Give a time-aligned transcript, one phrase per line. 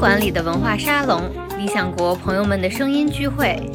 [0.00, 1.20] 馆里的文化沙龙，
[1.58, 3.70] 理想国朋友们的声音聚会，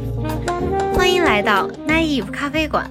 [0.96, 2.90] 欢迎来到 Naive 咖啡馆。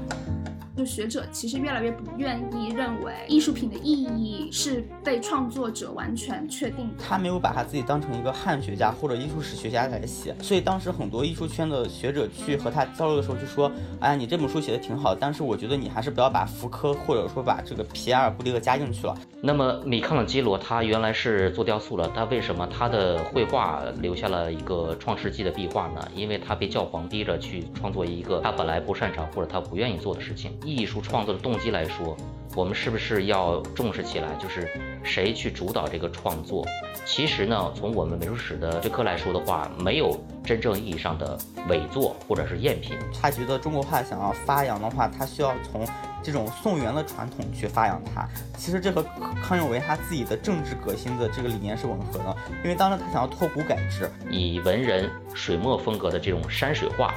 [0.77, 7.05] 就学者其实越来越不愿意认为艺术品的意义是被创作者完全确定的。
[7.05, 26.01] 他没有把他自己当成一个汉学家或者艺术史学家来写，所以当时很多艺术圈的学者去和他交流的时候就说：“哎，你这本书写的挺好，但是我觉得你还是不要把福柯或者说把这个皮埃尔布列克加进去了。”那么米开朗基罗他原来是做雕塑的，他为什么他的绘画留下了一个创世纪的壁画呢？
[26.15, 30.59] 因为他被教皇逼着去创作一个他本来不擅长或者他不愿意做的事情。
[30.65, 32.17] 艺术创作的动机来说，
[32.55, 34.29] 我们是不是要重视起来？
[34.37, 34.69] 就是
[35.03, 36.65] 谁去主导这个创作？
[37.05, 41.37] 其实呢，从我们美术史的学科来说的话，没有真正意义上的
[41.69, 42.97] 伪作或者是赝品。
[43.21, 45.85] 他觉得中国画想要发扬的话，他需要从
[46.23, 48.27] 这种宋元的传统去发扬它。
[48.57, 49.05] 其实这和
[49.43, 57.13] 康有为他自己的政治革新的这个理念是吻合的，因为当时他想要脱古改制，以文人水墨风格的这种山水画。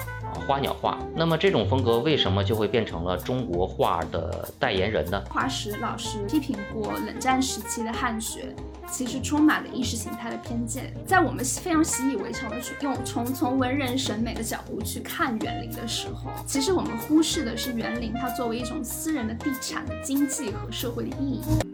[0.47, 5.21] 花鸟画，那么这种风格为什么就会变成了中国画的代言人呢？
[5.29, 8.55] 华石老师批评过冷战时期的汉学，
[8.89, 10.93] 其实充满了意识形态的偏见。
[11.05, 21.66] 在我们非常习以为常的去用从从文人审美的角度去看园林的时候，其实我们忽视的是园林它作为一种私人的地产的经济和社会的意义。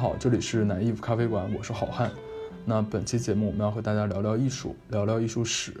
[0.00, 2.10] 好，这里是南艺咖啡馆，我是好汉。
[2.64, 5.74] 那本期节目我们要和大家聊聊艺术，聊聊艺术史。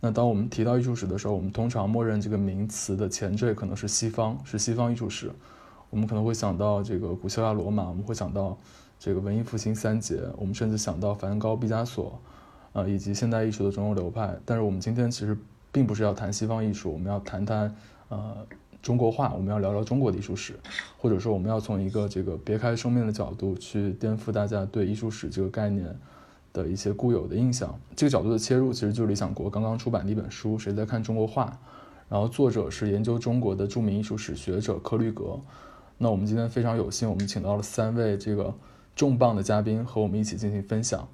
[0.00, 5.30] 那当我们提到艺术史的时候，我们通常默认这个名词的前缀可能是西方，是西方艺术史。
[5.90, 8.56] 我们可能会想到这个古希腊、罗马，我们会想到
[8.98, 12.18] 这个文艺复兴三杰，我们甚至想到梵高、毕加索，
[12.72, 14.34] 呃，以及现代艺术的种种流派。
[14.46, 15.36] 但是我们今天其实
[15.70, 17.76] 并不是要谈西方艺术，我们要谈谈
[18.08, 18.38] 呃。
[18.86, 20.54] 中国画，我们要聊聊中国的艺术史，
[20.96, 25.84] 或者说我们要从一个这个别开生面的角度去颠覆大家对艺术史这个概念
[26.52, 27.76] 的一些固有的印象。
[27.96, 31.46] 这个角度的切入，其实就是理想国刚刚出版的一本书《谁在看中国画》，
[32.08, 35.36] 然后作者是研究中国的著名艺术史学者柯律格。
[35.98, 38.54] 那我们今天非常有幸，我们请到了三位这个
[38.94, 41.08] 重磅的嘉宾和我们一起进行分享。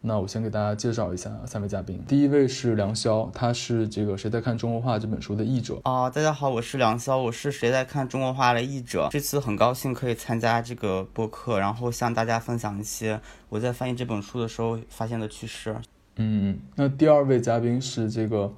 [0.00, 2.00] 那我先给大家介绍一下三位嘉宾。
[2.06, 5.80] 第一位是梁潇，他是这个《谁在看中国画》这本书的译者。
[5.82, 9.08] 啊，大家好，我是梁潇，我是《谁在看中国画》的译者。
[9.10, 15.74] 这次很高兴可以参加这个播客，然后向大家分享一些我在翻译这本书的时候发现的趣事。
[16.14, 18.52] 嗯，那第二位嘉宾是这个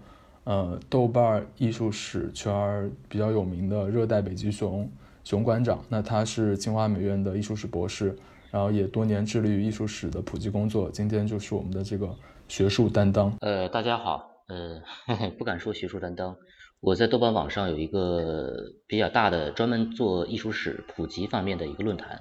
[0.44, 4.86] 呃豆瓣艺术史圈比较有名的热带北极熊
[5.24, 5.82] 熊馆长。
[5.88, 8.14] 那他是清华美院的艺术史博士。
[8.50, 12.14] 然后也多年致力于艺术史的普及工作，今天就是我们的这个
[12.48, 13.36] 学术担当。
[13.40, 16.36] 呃，大家好，呃，不敢说学术担当，
[16.80, 18.52] 我在豆瓣网上有一个
[18.88, 22.18] 比较大的专门做艺术史普及方面的一个论坛，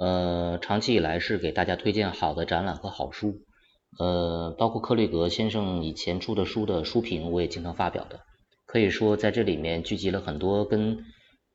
[0.00, 3.42] 呃，长期以来是给大家推荐好的展览和好书，
[4.00, 8.18] 呃，包括克律格先生以前出的书的书评，我也经常发表的，
[8.66, 11.04] 可以说在这里面聚集了很多跟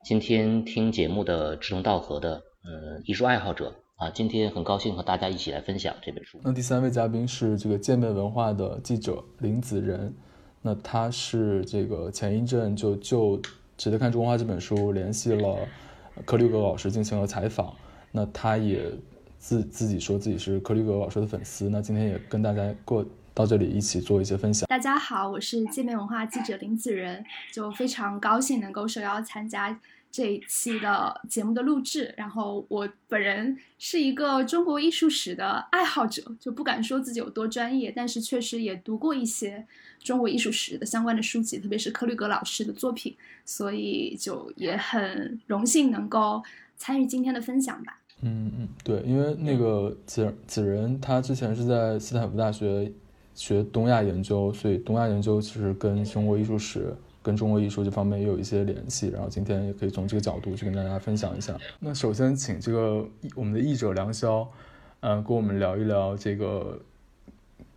[0.05, 3.75] 今天听节目的志同道合的呃艺术爱好者。
[4.01, 6.39] 啊，今天很高兴和大家一起来分享这本书。
[6.43, 10.11] 那第三位嘉宾是这个界面文化的记者林子仁，
[10.63, 13.37] 那他是这个前一阵就就
[13.77, 15.55] 《值得看中国画》这本书联系了
[16.25, 17.75] 柯律格老师进行了采访，
[18.11, 18.91] 那他也
[19.37, 24.65] 自自己说自己是柯律格老师的粉丝，那今天也跟大家过到这里一起做一些分享。
[24.67, 27.23] 大家好，我是界面文化记者林子仁，
[27.53, 29.79] 就非常高兴能够受邀参加。
[30.11, 39.65] 这一期的节目的录制，然后我本人是一个中国艺术史的爱好者，就不敢说自己有多专业，但是确实也读过一些
[40.03, 46.43] 中国艺术史的相关的书籍，特别是柯律格老师的作品，所以就也很荣幸能够
[46.75, 47.99] 参与今天的分享吧。
[48.21, 52.91] 嗯嗯，对，因为那个子子仁他之前是在斯坦福大学
[53.33, 56.93] 学东亚研究，所以东亚研究其实跟中国艺术史。
[57.23, 61.55] 跟中国艺术这方面也有一些联系，然后今天也可以从这个角度去跟大家分享一下。
[61.79, 64.47] 那首先请这个我们的译者梁潇，
[65.01, 66.79] 嗯，跟我们聊一聊这个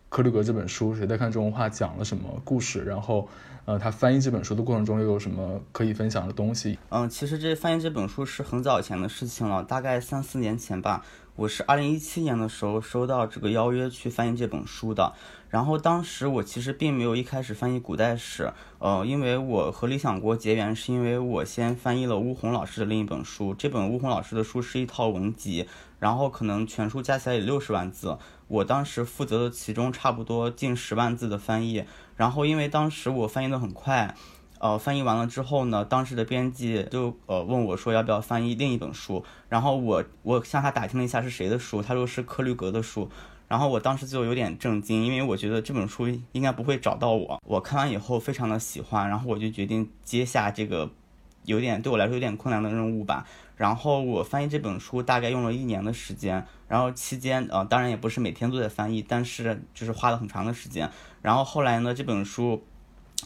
[0.08, 3.29] 克里格这本书《谁在看中国画》讲了什么故事，然后，
[3.64, 6.79] 呃，他翻译这本书的过程中又有什么可以分享的东西？
[6.90, 11.05] 嗯，其实这翻译这本书是很早前的事情了，大概三四年前吧。
[11.36, 15.12] 我是二零一七年的时候收到这个邀约去翻译这本书的。
[15.50, 25.66] 然后当时我其实并没有一开始翻译古代史，呃，因为我和理想国结缘是因为我先翻译了巫红老师的另一本书，这本巫红老师的书是一套文集，
[25.98, 28.16] 然后可能全书加起来也六十万字，
[28.46, 31.84] 我当时负责的其中差不多近十万字的翻译，
[32.16, 34.14] 然后因为当时我翻译的很快。
[34.60, 43.10] 呃，翻译完了之后呢，当时的编辑就呃问我说要不要翻译另一本书，然后我我向他打听了一下是谁的书，他说是克律格的书，
[43.46, 47.42] 然后我当时就有点震惊，因为我觉得这本书应该不会找到我。
[47.44, 50.88] 我看完以后非常的喜欢，然后我就决定接下这个
[51.44, 53.26] 有点对我来说有点困难的任务吧。
[53.56, 60.90] 然后我翻译这本书大概用了一年的时间，然后期间呃当然也不是每天都在翻译，但是就是花了很长的时间。
[61.20, 62.64] 然后后来呢，这本书。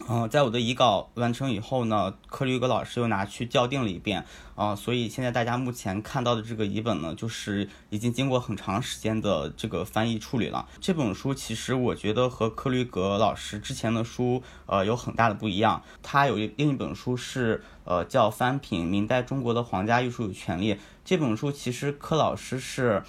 [0.06, 4.24] 嗯，在我的遗稿完成以后呢，克律格老师又拿去校订了一遍，
[4.54, 10.66] 啊，所以现在大家目前看到的这个译本呢，就是已经经过很长时间的这个翻译处理了。
[10.80, 15.82] 这本书其实我觉得和克律格老师之前的书，呃，有很大的不一样。
[16.02, 20.74] 他有另一本书是，呃，叫《翻品：明代中国的皇家艺术与权力》。
[21.04, 23.02] 这本书其实柯老师是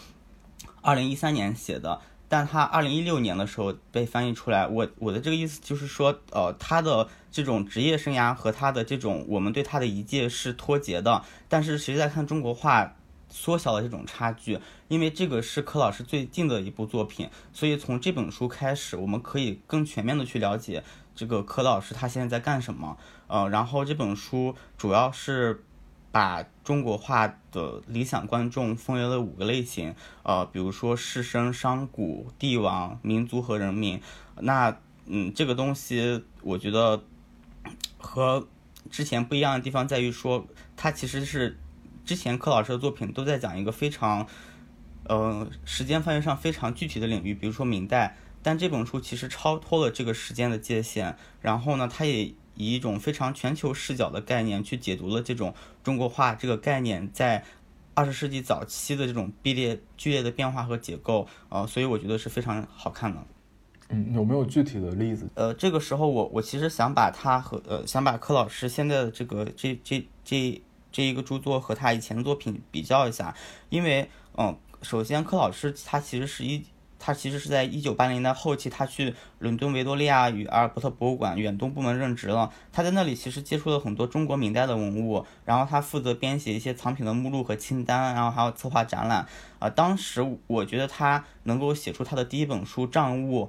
[0.82, 2.02] 二零一三年写的。
[2.30, 11.24] 但他二零一六年的时候被翻译出来，我我的这个意思就是说，呃，他的这种职业生涯和他的这种我们对他的一届是脱节的。
[11.48, 12.96] 但是谁在看中国画，
[13.30, 20.84] 缩小了这种差距，因为这个是柯老师最近的一部作品，所以从这本书开始，我们可以更全面的去了解
[21.16, 22.96] 这个柯老师他现在在干什么。
[23.28, 25.64] 呃，然后这本书主要是。
[26.12, 34.02] 把中国画的理想观众分为了五个类型，呃，比如说士绅、商贾、帝王、民族和人民。
[34.38, 34.76] 那，
[35.06, 37.04] 嗯，这个东西我觉得
[38.00, 38.48] 和
[38.90, 41.58] 之前不一样的地方在于说，它其实是
[42.04, 44.26] 之前柯老师的作品都在讲一个非常，
[45.04, 48.18] 呃，时间范围上非常具体的领域，比如说明代。
[48.42, 52.34] 但这本书其实超脱了这个时间的界限，然后呢，它也。
[52.60, 57.42] 以一种非常全球视角的概念去解读了这种中国画这个概念在
[57.94, 63.26] 二十世纪早期的这种剧烈剧烈的变化和结构，呃，所以我觉得是非常好看的。
[63.88, 65.26] 嗯，有没有具体的例子？
[65.36, 73.34] 呃，这个时候我我其实想把他和呃想把柯老师现在的这个这这这这一个著作和他以前的作品比较一下，
[73.70, 76.62] 因为嗯，首先柯老师他其实是一。
[77.00, 82.52] 他其实是在一九八零年代后期，他去伦敦维多利亚与阿尔伯特博物馆远东部门任职了。
[82.72, 89.26] 他在那里其实接触了很多中国明代的文物，然后他负责编写一些藏品的目录和清单，然后还有策划展览。
[89.58, 93.46] 啊，当时我觉得他能够写出他的第一本书《账务》，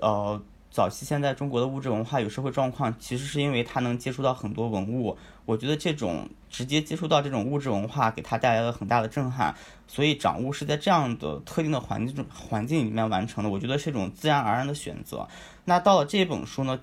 [0.00, 0.40] 呃。
[0.70, 5.16] 早期现在中国的物质文化与社会状况，其实是因为他能接触到很多文物。
[5.46, 9.54] 我觉得这种直接接触到这种物质文化，给他带来了很大的震撼。
[9.86, 15.26] 所以掌物是在这样的特定的环境中环境里面完成的，我觉得是一种自然而然的选择。
[15.64, 16.78] 那到了这本书呢，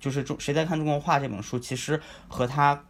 [0.00, 2.84] 就是中谁在看中国画这本书，其实和他，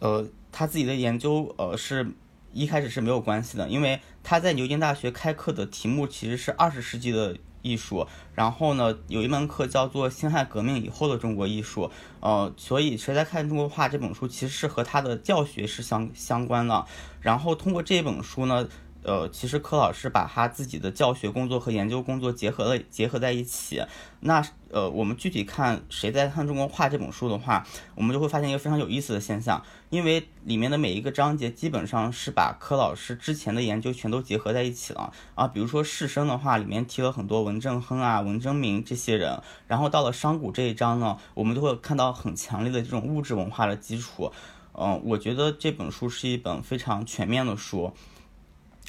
[0.00, 2.12] 呃，他自己的研究，呃，是
[2.52, 7.36] 一开始是没有关系的，因为他在牛津大学开课的题目其实是二十世纪的。
[7.62, 16.84] 艺术，然后呢，有一门课叫做辛亥革命以后的中国艺术，呃，所以谁在看中国画这本书，其实是和他的教学是相相关的。
[17.20, 18.68] 然后通过这本书呢。
[19.02, 23.82] 呃，其实柯老师把他自己的教学工作和研究工作结合了，结合在一起。
[24.20, 35.48] 那呃，我们具体看《谁在看中国画》这本书的话，我们就会发现一个非常有意思的现象，因为里面的每一个章节基本上是把柯老师之前的研究全都结合在一起了啊。
[35.48, 39.42] 比如说士绅的话，里面提了很多文正亨啊、文征明这些人。
[39.66, 44.32] 然后到了商贾这一章呢，我们就会看到很强烈的这种物质文化的基础。
[44.74, 47.92] 嗯，我觉得这本书是一本非常全面的书。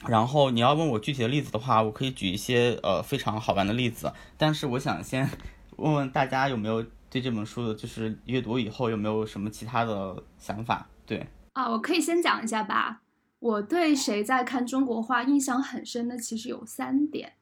[0.07, 4.11] 然后你要问我具体的例子的话，我可以举一些呃非常好玩的例子。
[4.37, 5.29] 但是我想先
[5.77, 10.87] 问问大家有没有对这本书的，就是阅读以后有没有什么其他的想法？
[11.05, 13.01] 对啊，我可以先讲一下吧。
[13.39, 17.33] 我对谁在看中国画印象很深的，其实有三点。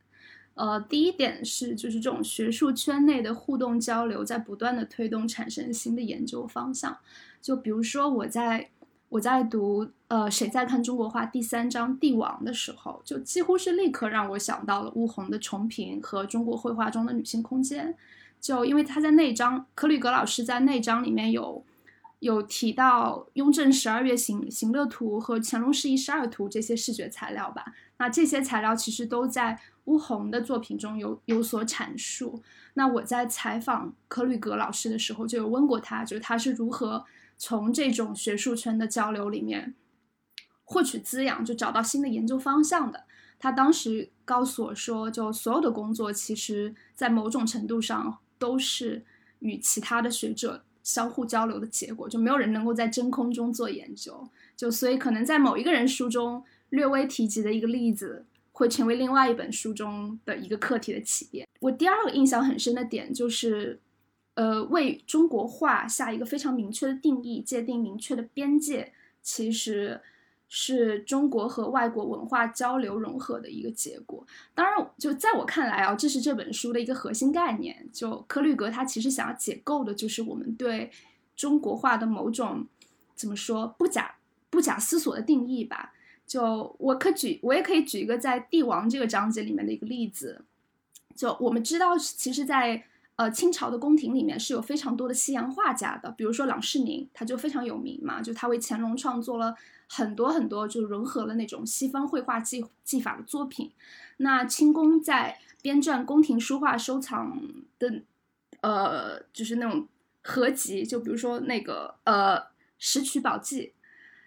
[0.53, 6.97] 呃，第一点是就是这种学术圈内的互动交流，在不断的推动产生新的研究方向。
[7.41, 8.69] 就比如说我在。
[9.11, 17.95] 我在读呃谁在看中国画第三章帝王的时候，就几乎是立刻让我想到了乌红的重评和中国绘画中的女性空间。
[18.41, 21.63] 就因为他在那章，柯律格老师在那章里面有
[22.19, 27.63] 有提到雍正十二月行行乐图和乾隆十一十二图这些视觉材料吧。
[27.97, 32.43] 那这些材料其实都在乌红的作品中有有所阐述。
[32.73, 37.05] 那我在采访柯律格老师的时候就有问过他，就是他是如何。
[37.43, 39.73] 从这种学术圈的交流里面
[40.71, 43.03] 获取滋养，就找到新的研究方向的。
[43.37, 49.03] 他当时告诉我说，就所有的工作，其实在某种程度上都是
[49.39, 54.25] 与其他的学者相互交流的结果，就没有人能够在真空中做研究。
[54.55, 61.45] 就所以可能在某一个人书中略微提及的一个例子，会成为另外一本书中的一个课题的起点。
[61.59, 63.81] 我第二个印象很深的点就是，
[64.35, 69.99] 呃，为中国画下一个非常明确的定义，界定明确的边界，其实。
[70.53, 74.27] 是中国和外国文化交流融合的一个结果。
[74.53, 77.87] 当然，就在我看来啊，这是这本书的一个核心概念。
[77.93, 80.91] 就柯律格他其实想要解构的，就是我们对
[81.37, 82.67] 中国画的某种
[83.15, 84.15] 怎么说不假
[84.49, 85.93] 不假思索的定义吧。
[86.27, 90.43] 就我可举，我也可以举一个在帝王这个章节里面的一个例子。
[91.15, 92.83] 就我们知道，其实，在
[93.15, 99.55] 呃清朝的宫廷里面是有非常多的西洋画家的，比如说郎世宁，他就非常有名嘛，就他为乾隆创作了。
[99.93, 103.69] 很多很多就融合了那种西方绘画技技法的作品。
[104.17, 107.37] 那清宫在编撰宫廷书画收藏
[107.77, 108.01] 的，
[108.61, 109.85] 呃，就是那种
[110.23, 112.37] 合集，就比如说那个呃
[112.79, 113.61] 《石渠宝记》，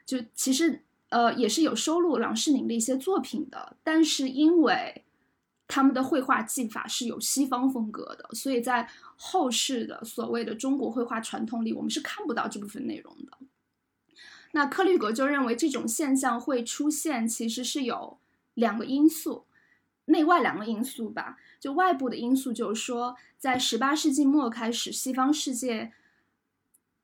[0.05, 3.75] 就其实呃也是有收录郎世宁的一些作品的。
[3.83, 5.03] 但是因为
[5.67, 13.39] 他们的绘画技法是有西方风格的，所以在后世的所谓的中国绘画传统里，我们是看不到这部分内容的。
[14.57, 18.19] 那克律格就认为这种现象会出现，其实是有
[18.55, 19.47] 两个因素，
[20.05, 21.37] 内外两个因素吧。
[21.59, 25.93] 就外部的因素，就是说，在十八世纪末开始，西方世界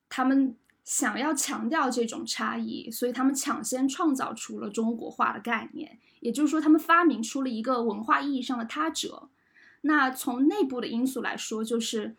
[0.09, 0.55] 他们
[0.85, 9.29] 想要强调这种差异，所以他们抢先创造出了中国画的概念，也就是说，他们发明出了一个文化意义上的他者。
[9.81, 12.15] 那从内部的因素来说，就是。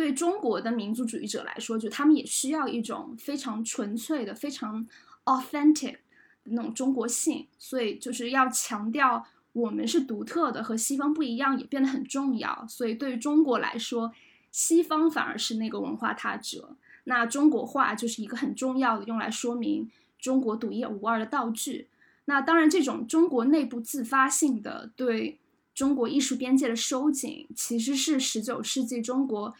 [0.00, 4.86] 对中国的民族主义者来说，就他们也需要一种非常纯粹的、非常
[5.26, 5.98] authentic 的
[6.44, 12.64] 那种中国性，所以就是要强调我们是独特的，和西方不一样，也变得很重要。
[12.66, 14.10] 所以对于中国来说，
[14.50, 21.88] 西方反而是那个文化他者，那中国画就是一个很重要的用来说明中国独一无二的道具。
[22.24, 25.38] 那当然，这种中国内部自发性的对
[25.74, 29.54] 中国艺术边界的收紧，其实是十九世纪中国。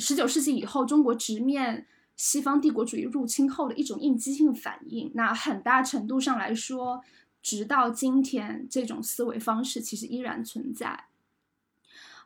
[0.00, 5.12] 十九世纪以后，中国直面西方帝国主义入侵后的一种应激性反应。
[5.14, 7.02] 那很大程度上来说，
[7.42, 11.04] 直到今天，这种思维方式其实依然存在。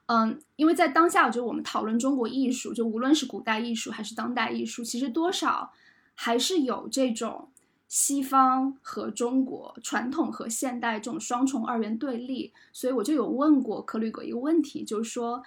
[0.07, 5.73] 嗯，因为在当下，我觉得我们讨论中国艺术，就无论是古代艺术还是当代艺术，其实多少
[6.15, 7.51] 还是有这种
[7.89, 12.53] 西方和中国、传统和现代这种双重二元对立。
[12.73, 15.43] 所以我就有问过克律格一个问题，就是说。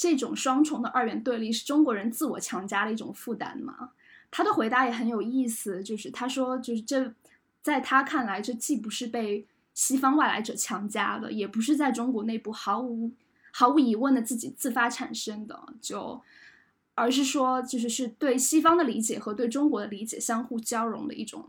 [0.00, 3.90] 这种双重的二元对立是中国人自我强加的一种负担吗？
[4.30, 7.12] 他的回答也很有意思，就是他说，就是这，
[7.60, 13.12] 在他看来，这既不是被西方外来者强加的，也不是在中国内部毫无
[13.52, 16.22] 毫无疑问的自己自发产生的，就，
[16.94, 21.46] 而是说，就是是对西方的理解和对中国的理解相互交融的一种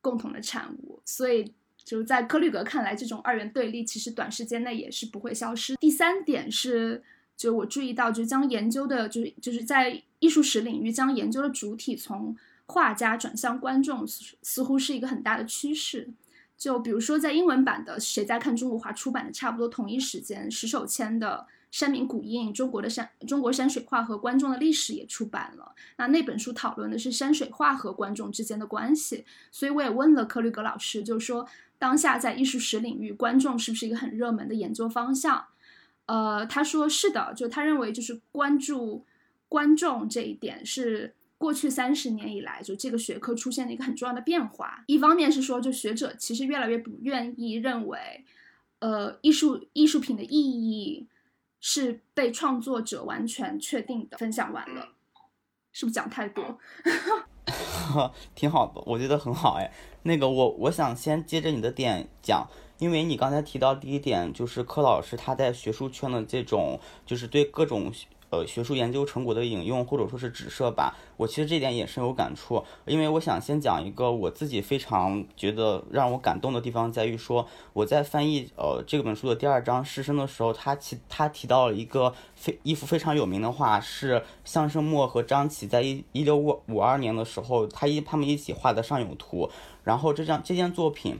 [0.00, 1.00] 共同的产物。
[1.04, 5.76] 所以，就在柯律格看来，这种二元对立其实短时间内也是不会消失。
[5.76, 7.04] 第三点是。
[7.42, 16.08] 就我注意到，就将研究的，就是就是在艺术史领域将研究的主体从画家转向观众，似乎是一个很大的趋势。
[16.56, 25.74] 就比如说，在英文版的《谁在看中国画》出版的差不多同一时间，石守谦的《山明古印：中国的山中国山水画和观众的历史》也出版了。
[25.96, 29.24] 那那本书讨论的是山水画和观众之间的关系。
[29.50, 31.44] 所以我也问了克律格老师，就是说
[31.76, 35.44] 当下在艺术史领域，观众是不是一个很热门的研究方向？
[36.06, 39.06] 呃，他说是的，就他认为就是关注
[39.48, 44.82] 观众这一点是过去三十年以来就这个学科出现的一个很重要的变化。
[44.88, 48.24] 一方面是说，就学者其实越来越不愿意认为，
[48.80, 51.06] 呃，艺术艺术品的意义
[51.60, 54.18] 是被创作者完全确定的。
[54.18, 54.88] 分享完了，
[55.72, 56.58] 是不是讲太多？
[58.34, 59.72] 挺好的，我觉得很好哎。
[60.02, 62.46] 那个我我想先接着你的点讲。
[62.82, 67.92] 因为你刚才提到第一点，就是柯老师他在学术圈的这种，就是对各种
[68.30, 72.64] 呃学术研究成果的引用或者说是指涉吧，我其实这点也深有感触。
[72.84, 89.48] 因为我想先讲一个我自己非常觉得让我感动的地方，在于说我在翻译呃这本书的第二章《师生》的时候，他提他提到了一个非一幅非常有名的画，是相声墨和张琪在一一六五五二年的时候，他一他们一起画的上有图，
[89.84, 91.16] 然后这张这件作品。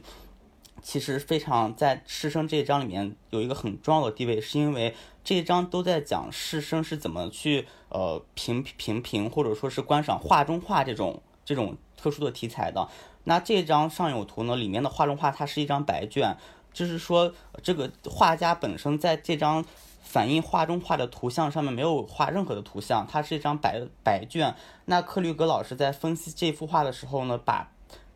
[0.83, 12.87] 其实非常在师生这一章里面有一个很重要的地位，是因为这一章都在讲师生是怎么去呃评评评或者说是观赏画中画这种这种特殊的题材的。
[13.23, 16.35] 那这张上有图呢，里面的画中画它是一张白卷，
[16.73, 19.63] 就是说这个画家本身在这张
[20.01, 24.53] 反映画中画的图像上面没有画任何的图像，它是一张白白卷。
[24.85, 27.71] 那克律格老师在分析这幅画的时候呢，把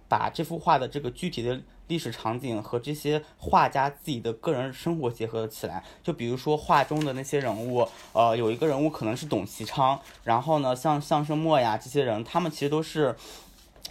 [0.08, 5.84] 把这幅画的这个具体的历史场景和这些画家自己的个人生活结合了起来。
[6.04, 13.16] 就比如说画中的那些人物，呃，有一个人物可能是董其昌，然后呢，像相声墨呀这些人，他们其实都是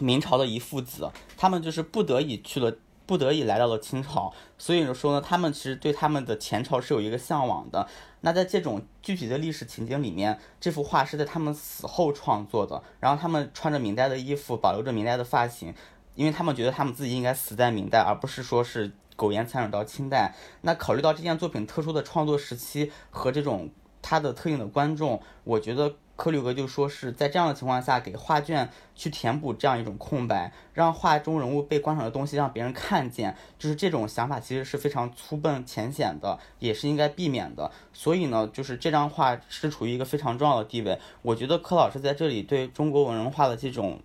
[0.01, 2.77] 明朝的一父子，他们就是不得已去了。
[3.07, 7.87] 不得已来到了清朝，所以说呢，他们其实对他们的前朝是有一个向往的。
[8.23, 15.73] 那在这种具体的历史情景里面，这幅画是在他们死后创作的，然后他们穿着明代的衣服，保留着明代的发型，
[16.17, 20.35] 因为他们觉得他们自己应该死在明代，而不是说是苟延残喘到清代。
[20.63, 23.71] 那考虑到这件作品特殊的创作时期和这种
[24.03, 25.95] 它的特定的观众，我觉得。
[26.17, 37.71] 克吕格就说是在这样的情况下，给画卷去填补这样一种空白，让画中人物被观赏的东西让别人看见，就是这种想法其实是非常粗笨浅显的，也是应该避免的。
[37.93, 40.99] 所以呢，就是这张画是处于一个非常重要的地位。
[41.21, 44.01] 我觉得柯老师在这里对中国文人画的这种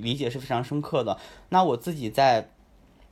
[0.00, 1.16] 理解是非常深刻的。
[1.50, 2.50] 那我自己在。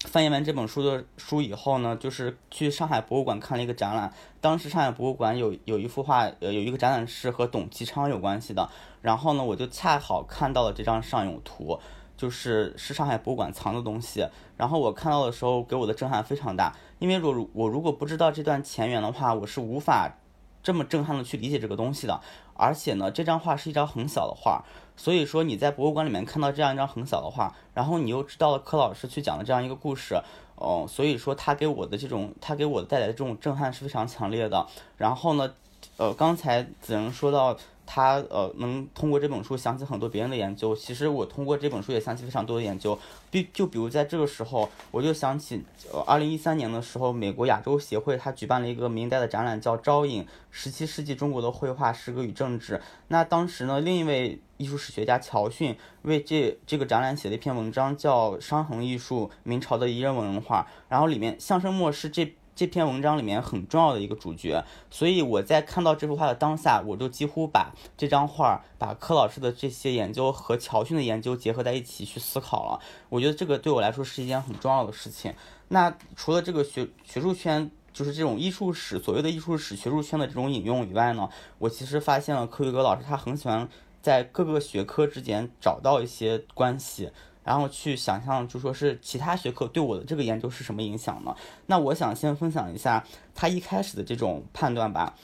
[0.04, 4.12] 翻译完这本书的书以后呢，就是去上海博物馆看了一个展览。
[4.40, 8.70] 当时上海博物馆有有一幅画，呃，有一个展览是和董其昌有关系的。
[9.02, 11.80] 然后呢，我就恰好看到了这张上影图，
[12.16, 14.24] 就是是上海博物馆藏的东西。
[14.56, 16.76] 然后我看到的时候，给我的震撼非常大。
[17.00, 20.16] 因为如我如果不知道这段前缘的话，我是无法
[20.62, 22.20] 这么震撼的去理解这个东西的。
[22.54, 24.64] 而且呢，这张画是一张很小的画。
[24.98, 30.20] 所以说你在博物馆里面看到这样一张横扫的画，然后你又知道了柯老师去讲的这样一个故事，
[30.56, 34.66] 哦，所以说他给我的这种，他给我带来的这种震撼是非常强烈的。
[34.98, 35.54] 然后呢，
[35.96, 37.56] 呃，刚才子仁说到。
[37.90, 42.96] 他呃能通过这本书想起很多别人的研究，其实我通过这本书也想起非常多的研究，
[43.30, 52.74] 比就比如在这个时候，我就想起呃二零一三年的时候，美国亚洲协会他举办了一个明代的展览，叫《招引：十七世纪中国的绘画、诗歌与政治》。
[53.08, 62.34] 那当时呢，另一位艺术史学家乔逊为这这个展览写了一篇文章，叫《伤痕艺术：明朝的彝人文化》，然后里面相声末是这。
[62.58, 72.80] 这篇文章里面很重要的一个主角，所以我在看到这幅画的当下，我就几乎把这张画、把柯老师的这些研究和乔训的研究结合在一起去思考了。
[73.10, 75.32] 我觉得这个对我来说是一件很重要的事情。
[75.68, 83.68] 那除了这个学学术圈，就是这种艺术史所谓的艺术史学术圈的这种引用以外呢，我其实发现了柯宇格老师他很喜欢
[84.02, 87.12] 在各个学科之间找到一些关系。
[87.48, 91.34] 然后去想象，就说是其他学科对我的这个研究是什么影响呢？
[91.64, 93.02] 那我想先分享一下
[93.34, 95.14] 他一开始的这种判断吧，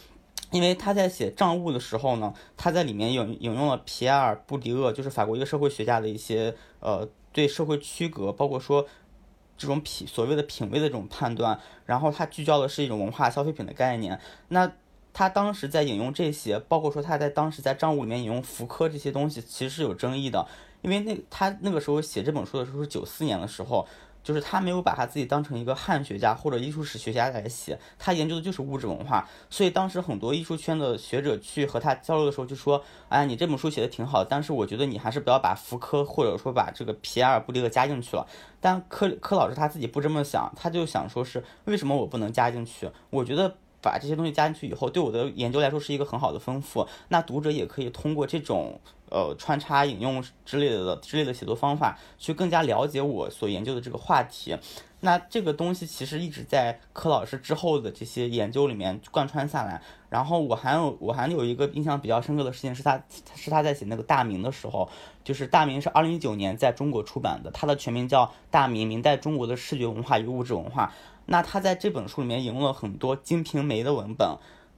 [0.50, 8.86] 因为他在写账务的时候呢，他在里面引引用了皮埃尔·布迪厄，就是法国一个社会学家的一些呃对社会区隔，包括说
[9.58, 14.18] 这种品所谓的品味的这种判断，然后他聚焦的是一种文化消费品的概念。
[14.48, 14.72] 那
[15.12, 20.48] 他当时在引用这些，包括说他在当时在账务里面引用福柯这些东西，其实是有争议的。
[20.84, 23.88] 因为那他那个时候写这本书的时候是九四年的时候，
[24.22, 38.26] 就是他没有把他自己当成一个汉学家或者艺术史学家来写，他研究的就是物质文化，所以当时很多艺术圈的学者去和他交流的时候就说，哎，你这本书写的挺好，但是我觉得你还是不要把福柯或者说把这个皮埃尔布迪厄加进去了。
[38.60, 42.90] 但柯柯老师他自己不这么想，他就想说是为什么我不能加进去？
[43.08, 43.56] 我觉得。
[43.84, 46.88] 把这些东西加进去以后，对我的研究来说是一个很好的丰富。
[47.08, 54.56] 那读者也可以通过这种呃穿插引用之类的之类的写作方法，去更加了解我所研究的这个话题。
[55.00, 59.82] 那这个东西其实一直在柯老师之后的这些研究里面贯穿下来。
[60.08, 64.88] 然后我还有我还有一个印象比较深刻的事情是他是他在写那个《大明》的时候，
[65.22, 70.86] 就是《大明》是二零一九年在中国出版的，它的全名叫《大明：明代中国的视觉文化与物质文化》。
[71.26, 74.36] 那他在这本书里面引用了很多《金瓶梅》的文本，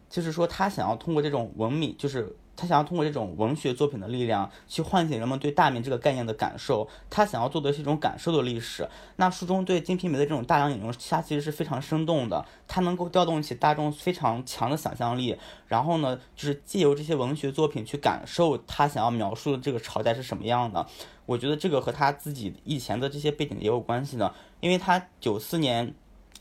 [0.09, 6.89] 就是说他想要通过这种文明，就是他想要通过这种文学作品的力量去唤醒人们对大明这个概念的感受。
[7.11, 8.89] 他想要做的是一种感受的历史。
[9.17, 15.37] 那书中对《金瓶梅》的这种大量引用，它其实是非常生动的，它能够调动起大众非常强的想象力。
[15.67, 20.87] 然后呢，就是借由这些文学作品去感受他想要描述的这个朝代是什么样的。
[21.27, 25.93] 我觉得这个和他自己以前的这些背景也有关系呢，因为他九四年。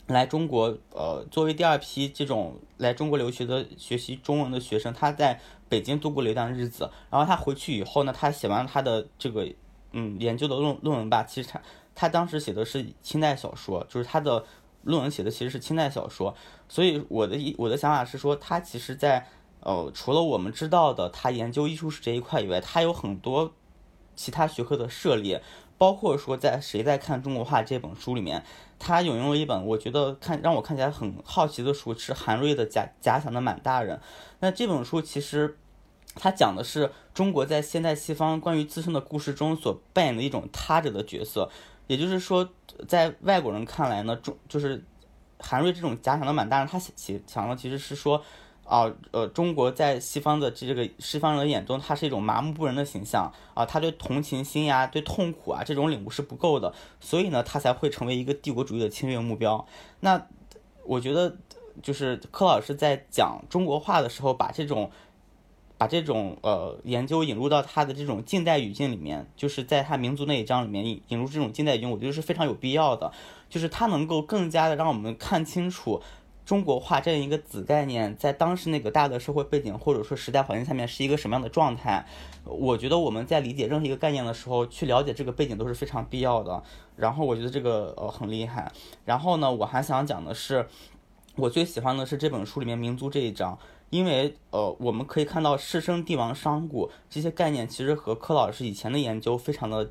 [0.07, 6.89] 来中国，呃，作为第二批这种来中国留学的学习中文的学生，他在北京度过了一段日子。
[7.09, 9.47] 然后他回去以后呢，他写完他的这个
[9.93, 11.23] 嗯研究的论论文吧。
[11.23, 11.61] 其实他
[11.95, 14.45] 他当时写的是清代小说，就是他的
[14.83, 16.35] 论文写的其实是清代小说。
[16.69, 19.27] 所以我的一我的想法是说，他其实在
[19.61, 23.53] 呃除了我们知道的他研究艺术史这一块以外，他有很多。
[24.17, 25.43] 其他学科的涉猎，
[25.77, 28.45] 包括说在《谁在看中国画》这本书里面，
[28.79, 33.97] 他引用了一本我觉得看让我看起来很好奇的书，是韩瑞的《假假想的满大人》。
[34.39, 35.57] 那这本书其实
[36.15, 41.49] 他讲的是中国在现代西方关于自身的故事中所扮演的一种他者的角色，
[41.87, 42.49] 也就是说，
[42.87, 44.83] 在外国人看来呢，中就是
[45.39, 48.23] 韩瑞这种假想的满大人，他写讲的其实是说。
[48.65, 59.65] 啊，呃，中国在西方的这个西方人眼中，他是一种麻木不仁的形象啊，他对同情心呀、对痛苦啊这种领悟是不够的，所以呢，他才会成为一个帝国主义的侵略目标。
[59.99, 60.25] 那
[60.83, 61.37] 我觉得，
[61.83, 64.89] 就是柯老师在讲中国话的时候，把这种
[65.77, 73.11] 把这种呃研究引入到他的这种近代语境里面，就是在他民族那一章里面引引入这种近代语境，我觉得是非常有必要的，
[73.47, 76.01] 就是他能够更加的让我们看清楚。
[76.45, 82.05] 中国画这样一个子概念，在当时那个大的社会背景或者说时代环境下面是一个什么样的状态？
[82.43, 86.61] 我觉得我们在理解任何一个概念的时候，去了解这个背景都是非常必要的。
[86.95, 88.71] 然后我觉得这个呃很厉害。
[89.03, 90.67] 然后呢，我还想讲的是，
[91.35, 93.57] 我最喜欢的是这本书里面民族这一章，
[93.89, 99.89] 因为呃我们可以看到士绅、帝王、商贾这些概念，其实和柯老师以前的研究非常的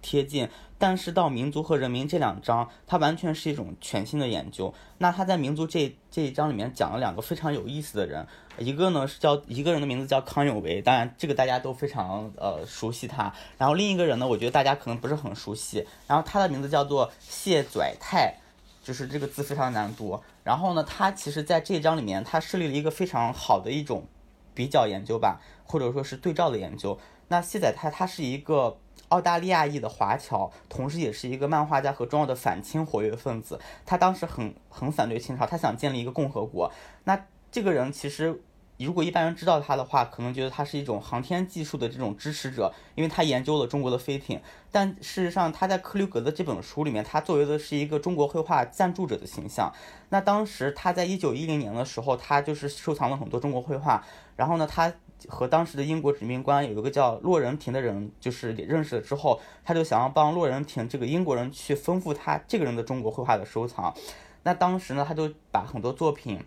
[0.00, 0.48] 贴近。
[0.78, 4.72] 但是到民族和人民这两章，它完全是一种全新的研究。
[4.96, 13.30] 那他在民族这这一章里面讲了两个非常有意思的人，一个呢是叫一个人的名字叫康有为，当然这个大家都非常呃熟悉他。
[13.58, 15.86] 然后另一个人呢，我觉得大家可能不是很熟悉。
[16.06, 18.36] 然后他的名字叫做谢拽泰，
[18.82, 20.18] 就是这个字非常难读。
[20.44, 24.06] 然后呢，他其实在这一章里面，他设立了一个非常好的一种
[24.54, 26.98] 比较研究吧，或者说是对照的研究。
[27.28, 28.78] 那谢载泰他是一个。
[29.10, 33.60] 澳大利亚裔的华侨，同时也是一个漫画家和重要的反清活跃分子。
[33.84, 36.70] 他当时很很反对清朝，他想建立一个共和国。
[37.04, 38.40] 那这个人其实，
[38.78, 44.40] 如果一般人知道他的话，可能觉得他是一种航天技术的这种支持者，因为他研究了中国的飞艇。
[44.70, 49.72] 但事实上，他在克留格的这本书里面，他作为的是一个中国绘画赞助者的形象。
[50.10, 54.04] 那当时他在一九一零年的时候，他就是收藏了很多中国绘画。
[54.36, 54.92] 然后呢，他。
[55.28, 63.94] 和当时的英国殖民官有一个叫洛仁廷的人，就是也认识了之后，他就想要帮洛仁廷这个英国人去丰富他这个人的中国绘画的收藏。
[64.42, 66.42] 那当时呢，他就把很多作品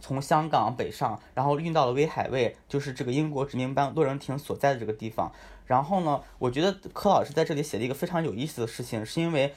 [0.00, 5.30] 从香港北上，然后运到了威海卫，就是这个英国殖民官洛仁廷所在的这个地方。
[5.66, 9.54] 然后呢，我觉得柯老师在这里写了一个非常有意思的事情，是因为。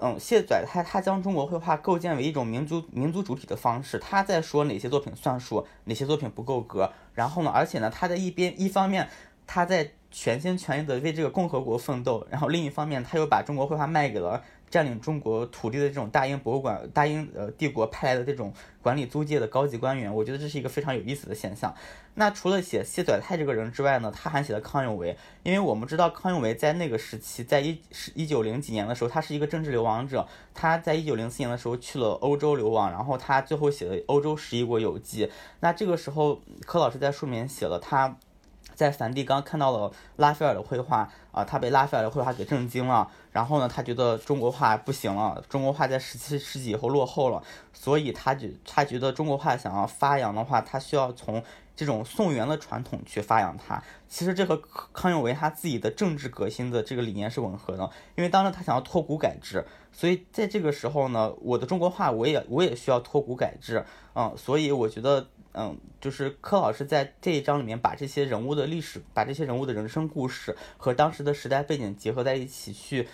[0.00, 6.92] 嗯，谢载他他将中国绘画构建为一种民族民族主体的方式，他在说哪些作品算数，哪些作品不够格。
[7.14, 9.08] 然后呢，而且呢，他在一边一方面
[9.46, 14.42] 他在全心全意的为这个共和国奋斗，然后另一方面他又把中国绘画卖给了。
[14.70, 18.52] 占领中国土地的这种大英博物馆、大英呃帝国派来的这种
[18.82, 21.74] 管理租界的高级官员，我觉得这是一个非常有意思的现象。
[22.14, 27.80] 那除了写谢载泰这个人之外呢，他还写了康有为，因为我们知道康有为在那个时期，在一
[28.14, 30.26] 一九零几年的时候，他是一个政治流亡者。
[30.52, 35.26] 他在一九零四年的时候去了欧洲流亡，然后他最后写了《欧洲十一国游记》。
[35.60, 38.18] 那这个时候，柯老师在书里面写了他。
[38.78, 43.10] 在梵蒂冈看到了拉斐尔的绘画啊，他被拉斐尔的绘画给震惊了。
[43.32, 51.42] 然后呢，他觉得中国画不行了，中国画在十七世纪以后落后了，所以他觉他觉得中国画想要发扬的话，他需要从
[51.74, 53.82] 这种宋元的传统去发扬它。
[54.08, 54.56] 其实这和
[54.92, 65.26] 康有为他自己的政治革新的这个理念是吻合的，因为当时他想要脱古改制，所以在这个时候呢，我的中国画我也我也需要脱古改制，嗯，所以我觉得。
[65.60, 73.08] 嗯，就是柯老师在这一章里面把这些人物的历史，把这些人物的人生故事和当时的时代背景结合在一起，去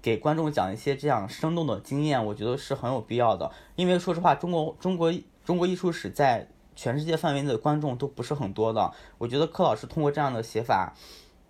[0.00, 3.52] 给观众讲一些这样生动的经验，我觉得是很有必要的。
[3.76, 5.12] 因为说实话，中国中国
[5.44, 8.90] 中国艺术史在全世界范围内的观众都不是很多的。
[9.18, 10.94] 我觉得柯老师通过这样的写法。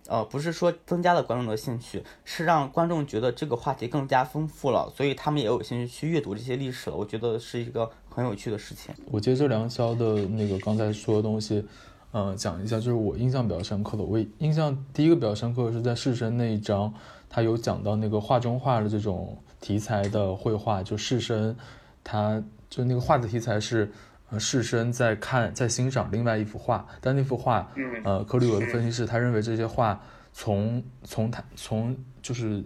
[0.08, 6.96] 呃，不是说增加了观众的兴趣，是让观众觉得这个话题更加丰富了，所以他们也有兴趣去阅读这些历史了。
[6.96, 8.92] 我觉得是一个很有趣的事情。
[9.10, 11.64] 我接着梁霄的那个刚才说的东西，
[12.10, 14.02] 呃，讲一下，就是我印象比较深刻的。
[14.02, 16.92] 我印象第一个比较深刻的是在士绅那一章，
[17.30, 21.54] 他有讲到那个画中画的这种题材的绘画，就士绅，
[22.02, 23.90] 他就那个画的题材是。
[24.38, 27.70] 士绅在看，在欣赏另外一幅画，但那幅画，
[28.04, 30.00] 呃，柯里俄的分析是，他认为这些画
[30.32, 32.62] 从从他从就是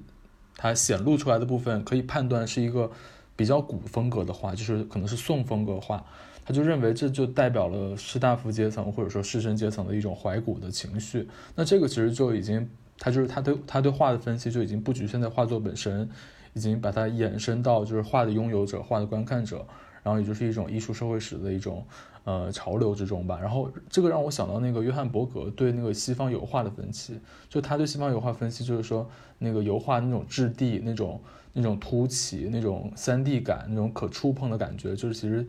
[0.57, 2.91] 他显露出来的部分，可以判断是一个
[3.35, 6.05] 比较古风格的画，就是可能是宋风格画，
[6.45, 11.29] 他就认为这就代表了士大夫阶层或者说士绅阶层的一种怀古的情绪。
[11.55, 16.09] 那这个其实就已经，他就是他对他对画的分析就已经不局限在画作本身，
[16.55, 19.67] 已经把它延伸到就是画的拥有者、画的观看者。
[20.07, 21.85] 然后也就是一种艺术社会史的一种
[22.23, 23.41] 呃潮流之中吧。
[23.43, 31.21] 然后这个让我想到那个约翰伯格对那个西方油画的分析，就他对西方油画分析就是说那个油画那种质地、那种
[31.53, 35.45] 那种凸起、那种三 D 感、那种可触碰的感觉，就是其实。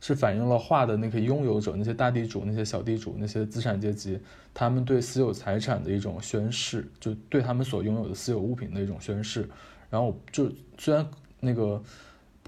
[0.00, 4.16] 是反映了画的那个拥有者，那些大地主、那些小地主、那些资产阶级，
[4.54, 9.48] 他们对私有财产的一种宣誓，就对他们所拥有的私有物品的一种宣誓。
[9.90, 11.04] 然后就虽然
[11.40, 11.82] 那个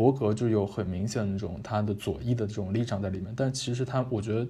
[0.01, 4.47] 伯格就有很明显的那种他的左翼的这种立场在里面，但其实他我觉得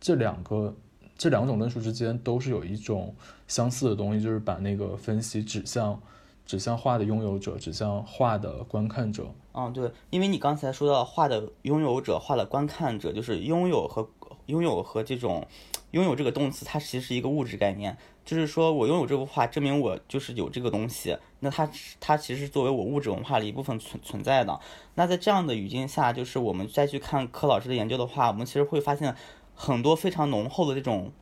[0.00, 0.74] 这两个
[1.18, 3.14] 这两种论述之间都是有一种
[3.46, 6.00] 相似的东西，就是把那个分析指向。
[6.46, 9.26] 指向画的拥有者，指向画的观看者。
[9.54, 14.06] 嗯，对，因为你刚才说到画的拥有者、画的观看者，就是拥有和
[14.44, 15.46] 拥有和这种
[15.92, 17.96] 拥有这个动词，它其实是一个物质概念。
[18.24, 21.16] 就是说我拥有这幅画，证明我就是有这个东西。
[21.40, 24.58] 那它它其实作为我物质文化的一部分存存在的。
[24.94, 29.14] 那在这样的语境下，就是我们再去看柯老师的研究的话，我们其实会发现
[29.54, 31.12] 很多非常浓厚的这种。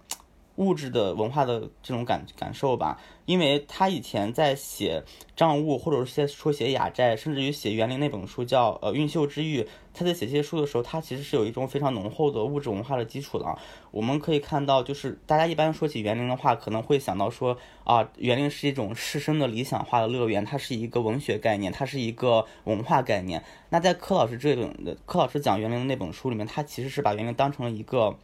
[0.57, 5.03] 物质的文化的这种感感受吧，因为他以前在写
[5.37, 13.47] 账务，或者是说写雅债，甚至于写园林那本书叫呃运秀之玉，他在写这些书的时候，他其实是有一种非常浓厚的物质文化的基础的。
[13.91, 23.43] 我们可以看到，就是大家一般说起园林的话，可能会想到说啊，园林是一种师生的理想化的乐园，它是一个文学概念，它是一个文化概念。
[23.71, 28.17] 那在柯老师这本柯老师讲园林的那本书里面，他其实是把园林当成了一个。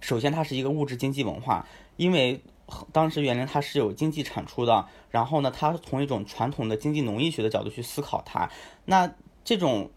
[0.00, 2.42] 首先，它是一个物质经济文化，因为
[2.92, 4.86] 当时园林它是有经济产出的。
[5.10, 8.50] 然后呢，它从一种传统的经济农业学的角度去思考它。
[8.84, 9.12] 那
[9.44, 9.90] 这种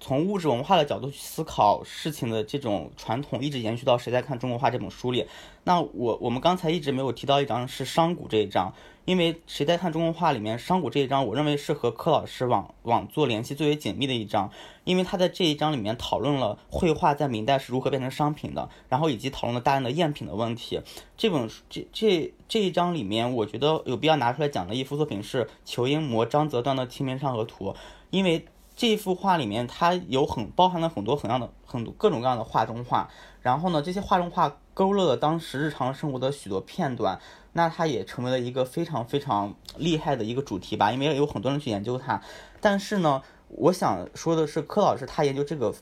[0.00, 5.26] 从物质文化的角度去思考事情的这种传统，一直延续到《谁在看中国画》这本书里。
[5.64, 8.72] 那我我们刚才一直没有提到一张是商贾这一张。
[9.04, 14.50] 因为谁在看中国画里面商贾这一章，我认为是和柯老师往往做联系最为紧密的一章，
[14.84, 20.80] 因为他在这一章里面讨论了绘画在明代是如何变成商品的，然后以及讨论了大量的赝品的问题。
[21.18, 27.70] 这本这这这一章里面，我觉得有必要拿出来讲的一幅作品是裘英模张择端的《清明上河图》，
[28.08, 33.10] 因为这幅画里面它有很包含了很多很样的很多各种各样的画中画，
[33.42, 37.20] 然后呢，这些画中画勾勒了当时日常生活的许多片段。
[37.56, 42.20] 那它也成为了一个非常非常厉害的一个主题吧，因为有很多人去研究它。
[42.60, 45.72] 但是呢，我想说的是，柯老师他研究这个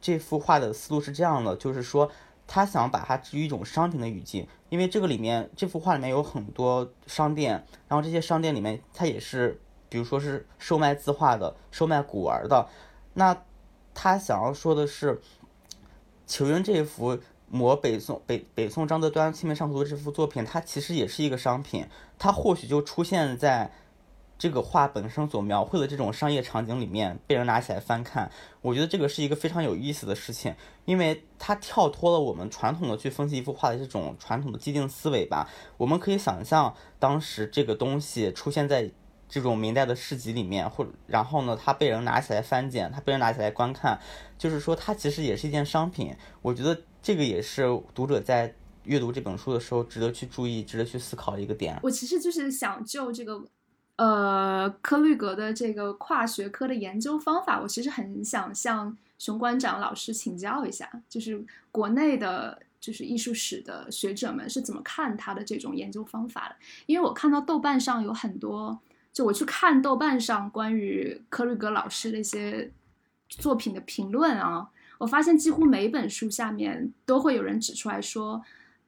[0.00, 2.10] 这幅画的思路是这样的，就是说
[2.46, 9.58] 他想把它置于一种商品的语境，因为这个里面这幅画里面有很多商店，然后这些商店里面它也是，
[9.88, 12.68] 比如说是售卖字画的、售卖古玩的。
[13.14, 13.34] 那
[13.94, 15.22] 他想要说的是，
[16.26, 17.18] 裘英这一幅。
[17.52, 21.86] 摹北宋北北宋张择端《清明上河图》这幅作品，它其实也是一个商品，
[22.18, 23.72] 它或许就出现在
[24.38, 28.30] 这个画本身所描绘的这种商业场景里面，被人拿起来翻看。
[28.60, 30.54] 我觉得这个是一个非常有意思的事情，
[30.84, 35.48] 因为它跳脱了我们传统的去分析一幅画的这种传统的既定思维吧。
[35.76, 38.90] 我们可以想象，当时这个东西出现在。
[39.34, 43.98] 这种明代的市集里面，或然后呢，它被人拿起来翻检，它被人拿起来观看，
[44.38, 46.14] 就是说它其实也是一件商品。
[46.40, 51.76] 我觉得这个也是读者在阅读这本书的时候值得去注意、值得去思考的一个点。
[51.82, 53.44] 我其实就是想就这个，
[53.96, 66.54] 呃，科律格的这个跨学科的研究方法，我其实很想向熊馆长老师请教一下，就是国内的，就是艺术史的学者们是怎么看他的这种研究方法的？
[66.86, 68.78] 因为我看到豆瓣上有很多。
[69.14, 72.70] 就我去看豆瓣上关于科瑞格老师的一些
[73.28, 78.42] 作品的评论啊，我发现几乎每本书下面都会有人指出来说，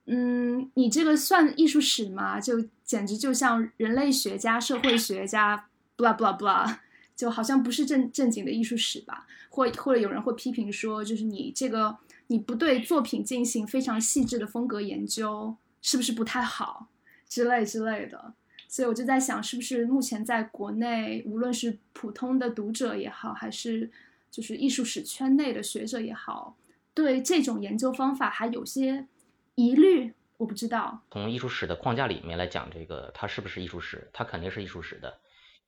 [0.07, 2.41] 嗯，你这个算艺术史吗？
[2.41, 6.77] 就简直就像人类学家、社会学家，blah blah blah，
[7.15, 9.29] 就好像不是正正经的艺术史吧？
[9.49, 16.89] 或或者有人会批评说，就是你这个你不对作品进行非常细致的风格研究，是不是不太好
[17.29, 18.35] 之类之类的？
[18.77, 23.91] 所以我就在想，是不是目前在国内，无论是普通的读者也好，还是
[24.31, 26.55] 就是艺术史圈内的学者也好，
[26.93, 29.07] 对这种研究方法还有些
[29.55, 30.13] 疑虑？
[30.37, 31.01] 我不知道。
[31.11, 34.11] 从艺术史的框架里面来讲，这个它是不是艺术史？
[34.13, 35.21] 它肯定是艺术史的。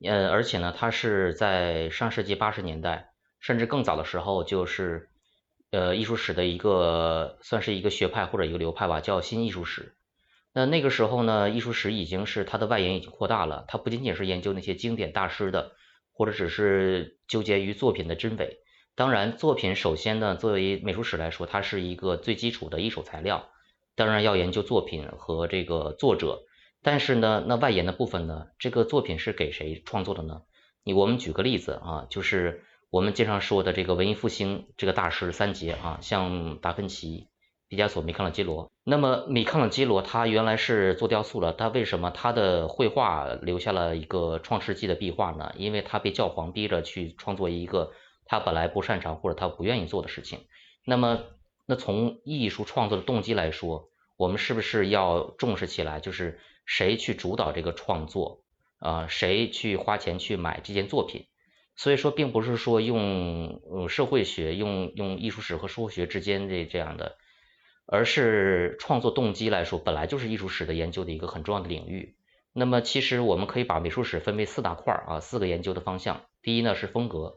[0.03, 3.09] 呃，而且呢，它是在上世纪八十年代，
[3.41, 5.09] 甚至更早的时候，就是
[5.71, 9.95] 呃艺术史的一个算是一个学派或者一个流派吧，叫新艺术史。
[10.59, 15.71] 那那个时候呢，艺术史已经是它的外延已经扩大了，它不仅仅是研究那些经典大师的，
[16.13, 18.59] 或者只是纠结于作品的真伪。
[18.97, 23.51] 当然，作品首先呢，作为美术史来说，它是一个最基础的一手材料，
[23.95, 26.43] 当然要研究作品和这个作者。
[26.83, 30.43] 但是呢，那外延的部分呢，这个作品是给谁创作的呢？
[30.83, 37.29] 你我们举个例子啊，就是我们经常说的这个文艺复兴这个大师三杰啊，像达芬奇、
[37.69, 38.71] 毕加索、米开朗基罗。
[38.85, 45.53] 那么米开朗基罗他原来是做雕塑的，他为什么他的绘画留下了一个创世纪的壁画呢？
[45.57, 47.93] 因为他被教皇逼着去创作一个
[48.25, 50.47] 他本来不擅长或者他不愿意做的事情。
[50.85, 51.21] 那么，
[51.67, 56.01] 那从艺术创作的动机来说，我们是不是要重视起来？
[56.01, 58.43] 就是谁去主导这个创作
[58.79, 59.07] 啊？
[59.09, 61.27] 谁去花钱去买这件作品？
[61.77, 67.19] 所以说，并不是说用呃社会学、用用艺术史和社会学之间这这样的，
[67.91, 72.15] 而是创作动机来说，本来就是艺术史的研究的一个很重要的领域。
[72.53, 76.23] 那么，其实我们可以把美术史分为四大块儿啊，四个研究的方向。
[76.43, 77.37] 第一呢是风格，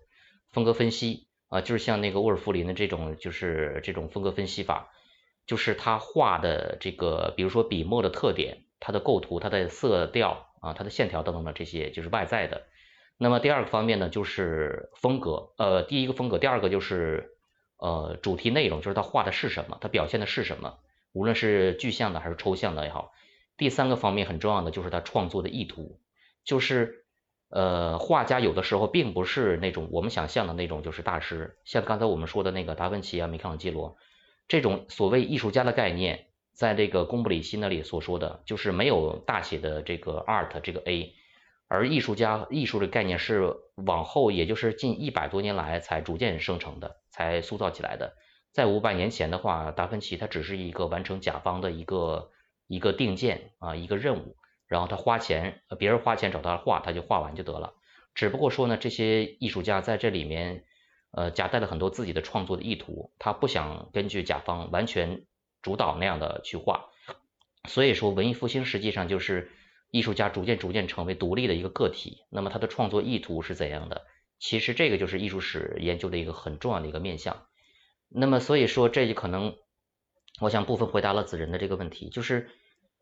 [0.52, 4.90] 风格分析啊，就是像那个沃尔夫林的这种，就是这种风格分析法，
[5.46, 12.64] 就是他画的这个，比如说笔墨的特点、它的构图、它的色调啊、它的线条等等的这些，就是外在的。
[13.18, 17.31] 那么第二个方面呢，就是风格，呃，第一个风格，第二个就是
[17.82, 20.78] 呃主题内容，就是他画的是什么，他表现的是什么，
[21.14, 23.12] 无论是具象的还是抽象的也好。
[23.58, 26.00] 第三个方面很重要的就是他创作的意图，
[26.44, 27.06] 就是
[27.50, 33.98] 呃画家有的时候并不是那种我们想象的那种就是大师，像刚才我们说的那个达芬奇啊、米开朗基罗
[34.48, 41.16] 这种所谓艺术家的概念，在这个贡布里希那里所说的就是没有大写的这个 art 这个 a。
[41.74, 48.14] 而艺术家艺术的概念是往后，也就是近一百多年来才逐渐生成的，才塑造起来的。
[48.52, 52.32] 在五百年前的话，达芬奇他只是一个完成甲方的一个
[52.68, 54.36] 一个定件啊，一个任务，
[54.68, 57.74] 然后他花钱，别人花钱找他画，他就画完就得了。
[58.16, 60.66] 只不过说呢，这些艺术家在这里面
[61.12, 65.24] 呃夹带了很多自己的创作的意图，他不想根据甲方完全
[65.62, 66.90] 主导那样的去画。
[67.66, 69.50] 所以说，文艺复兴实际上就是。
[69.92, 74.08] 艺术家逐渐逐渐成为独立的一个个体，那么他的创作意图是怎样的？
[74.40, 77.46] 其实这个就是艺术史研究的一个很重要的一个面向。
[78.10, 79.56] 那么所以说，这就可能，
[80.40, 82.50] 我想部分回答了子仁的这个问题，就是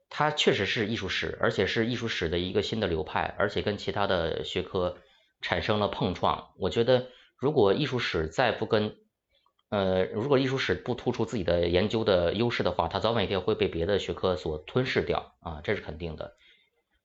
[0.10, 4.98] 他确实是艺术史，而且是艺术史的一个新的流派，而且跟其他的学科
[5.42, 6.50] 产生了碰撞。
[6.58, 8.98] 我觉得，如果艺术史再不跟，
[9.70, 16.36] 呃，如果艺术史不突出自己的研究的优势的话，它早晚一天会被别的学科所吞噬掉啊，这是肯定的。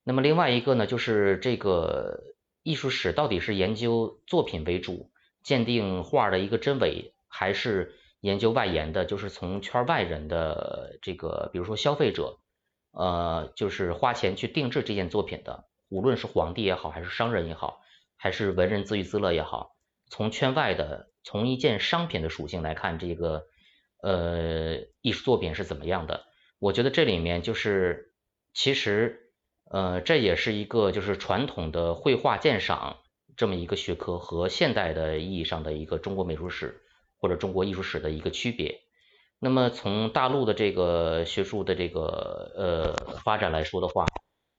[0.06, 5.10] 那么另外一个呢，就是这个艺术史到底是研究作品为主，
[5.42, 12.38] 鉴定画的一个真伪，还是研究外延的，就是从圈外人的这个，比如说消费者，
[12.92, 17.80] 呃，就是花钱去定制这件作品的，无论是皇帝也好，还是商人也好，
[18.18, 19.74] 还是文人自娱自乐也好，
[20.10, 23.46] 从圈外的，从一件商品的属性来看，这个
[24.02, 26.26] 呃艺术作品是怎么样的？
[26.58, 28.12] 我觉得这里面就是
[28.52, 29.22] 其实。
[29.74, 32.98] 呃，这也是一个就是传统的绘画鉴赏
[33.36, 36.80] 这么一个学科和现代的意义上的一个中国美术史
[37.18, 38.82] 或者中国艺术史的一个区别。
[39.40, 44.06] 那么从大陆的这个学术的这个呃发展来说的话，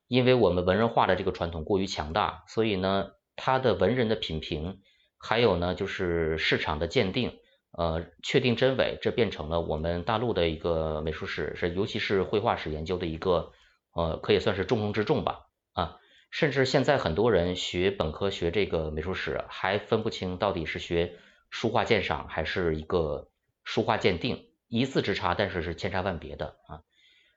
[0.09, 4.81] 因为我们文人画的这个传统过于强大，所以呢，它的文人的品评，
[5.17, 7.39] 还有呢就是市场的鉴定，
[7.71, 13.53] 呃，确定真伪，这变成了我们大陆的一个美术史是尤其是绘画史研究的一个。
[13.95, 21.15] 呃，可以算是重中之重吧，啊，甚至现在很多人学本科学这个美术史，还分不清到底是学
[21.49, 23.29] 书画鉴赏还是一个
[23.63, 26.81] 书画鉴定，一字之差，但是是千差万别的啊。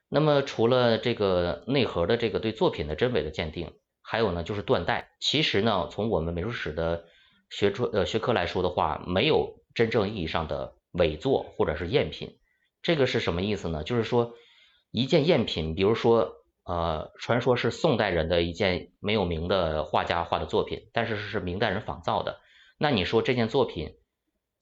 [0.09, 5.11] 那么除了这个内核的这个对作品的真伪的鉴定，还有呢就是断代。
[5.21, 7.05] 其实呢，从我们美术史的
[7.49, 12.37] 学出呃学科来说的话，没有真正意义上的伪作或者是赝品。
[12.81, 13.85] 这个是什么意思呢？
[13.85, 14.33] 就是说
[14.91, 16.35] 一件赝品，比如说。
[16.69, 22.41] 呃，传说是宋代人的一件没有名的画家画的作品，但是是明代人仿造的。
[22.77, 23.95] 那你说这件作品，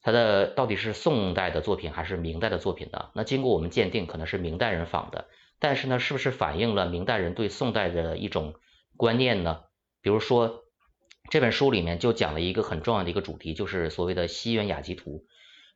[0.00, 3.10] 它的到底是宋代的作品还是明代的作品呢？
[3.14, 5.26] 那经过我们鉴定，可能是明代人仿的。
[5.58, 8.54] 但是呢，是不是反映了明代人对宋代的一种
[8.96, 9.64] 观念呢？
[10.00, 10.64] 比如说
[11.28, 15.26] 这本书里面就讲了一个很重要的一个主题，就是所谓的西园雅集图。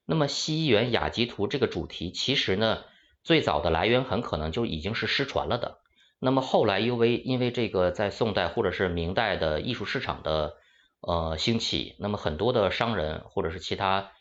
[0.06, 2.84] 那么西园雅集图这个主题，其实呢，
[3.22, 5.81] 最早的来源很可能就已经是失传了的。
[6.24, 10.54] 那么后来因为因为这个在宋代或者是明代的艺术市场的
[11.00, 14.12] 呃兴起，那么很多的商人或者是其他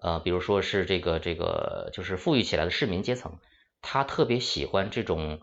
[0.00, 3.40] 呃比如说是这个这个就是富裕起来的市民阶层，
[3.82, 5.42] 他特别喜欢这种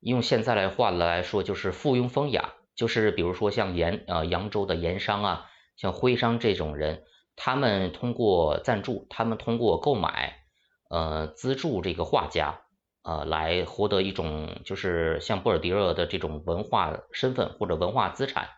[0.00, 5.46] 用现在来话来说就是附庸风雅，就是比如说像盐呃扬州的盐商啊，
[5.76, 7.04] 像徽商这种人，
[7.36, 10.44] 他们通过赞助，他们通过购买
[10.90, 12.60] 呃资助这个画家。
[13.04, 18.48] 呃，来获得一种就是像布尔迪厄的这种文化身份或者文化资产，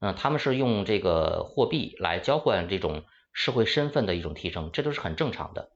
[0.00, 5.70] 那他们是用这个货币来交换这种社会身份的一种提升，这都是很正常的。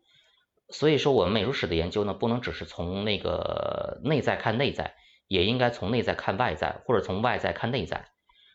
[0.68, 4.96] 所以说，我们美术史的研究呢，不能只是从那个内在看内在，
[5.28, 8.10] 也应该从内在看外在，或者从外在看内在。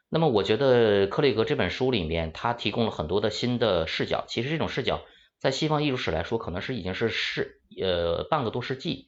[0.09, 4.25] 那么，我觉得克雷格这本书里面，他提供了很多的新的视角。
[4.27, 5.01] 其实这种视角，
[5.39, 9.07] 在西方艺术史来说，可能是已经是世呃半个多世纪，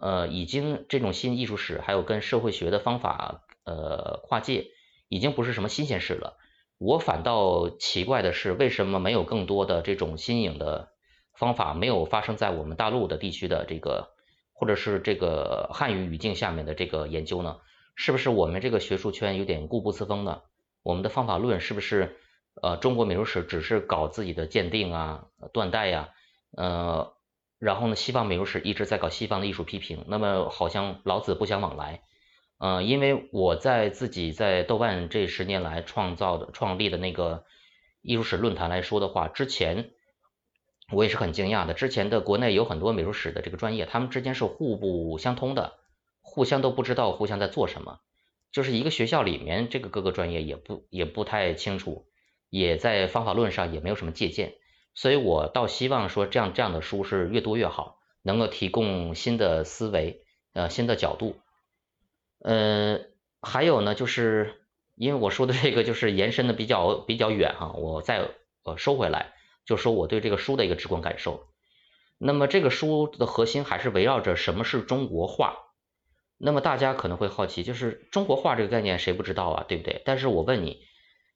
[0.00, 4.66] 呃，已经这种新艺术史，还有跟社会学的方法呃跨界，
[5.08, 6.36] 已经不是什么新鲜事了。
[6.78, 10.90] 我反倒奇怪的是，为什么没有更多的这种新颖的？
[11.32, 14.10] 方法没有发生在我们大陆的地区的这个，
[14.52, 17.56] 或者是这个汉语语境下面的这个研究呢？
[17.94, 20.42] 是不是我们这个学术圈有点固步自封呢？
[20.82, 22.18] 我们的方法论是不是
[22.60, 25.24] 呃中国美术史只是搞自己的鉴定啊、
[25.54, 26.10] 断代呀，
[26.54, 27.14] 呃，
[27.60, 32.02] 然后呢西方美术史一直在搞西方的艺术批评，那么好像老子不相往来。
[32.58, 37.44] 呃，因为我在自己在豆瓣这十年来创造的、创立的那个
[38.02, 39.90] 艺术史论坛来说的话，之前。
[40.92, 45.74] 我也是很惊讶的，之前的国内有很多美术史的这个专业，他们之间是互不相通的，
[46.20, 48.00] 互相都不知道互相在做什么，
[48.50, 52.08] 就是一个学校里面这个各个专业也不也不太清楚，
[52.48, 54.54] 也在方法论上也没有什么借鉴，
[54.94, 60.22] 所以我倒希望说这样这样的书是越多越好，能够提供新的思维，
[60.52, 61.36] 呃新的角度，
[62.40, 63.00] 呃
[63.40, 64.60] 还有呢就是
[64.96, 68.28] 因为我说的这个就是延伸的比较比较远哈，我再
[68.64, 69.32] 呃收回来。
[69.66, 71.46] 就说我对这个书的一个直观感受，
[72.18, 75.58] 那么这个书的核心还是围绕着什么是中国画。
[76.38, 80.02] 那么大家可能会好奇，就是中国画这个概念谁不知道啊，对不对？
[80.04, 80.82] 但是我问你，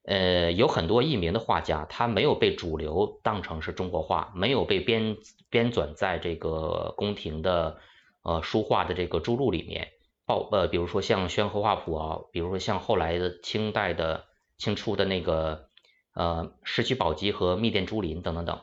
[0.05, 5.17] 呃，有很多佚名的画家，他没有被主流当成是中国画，没有被编
[5.51, 7.79] 编纂在这个宫廷的
[8.23, 9.93] 呃书画的这个著录里面，
[10.27, 14.27] 报呃，比如说像《宣和画谱》啊，比如说像后来的清代的
[14.59, 15.69] 清初的那个。
[16.17, 18.61] 呃，石渠宝笈和密殿珠林等等等，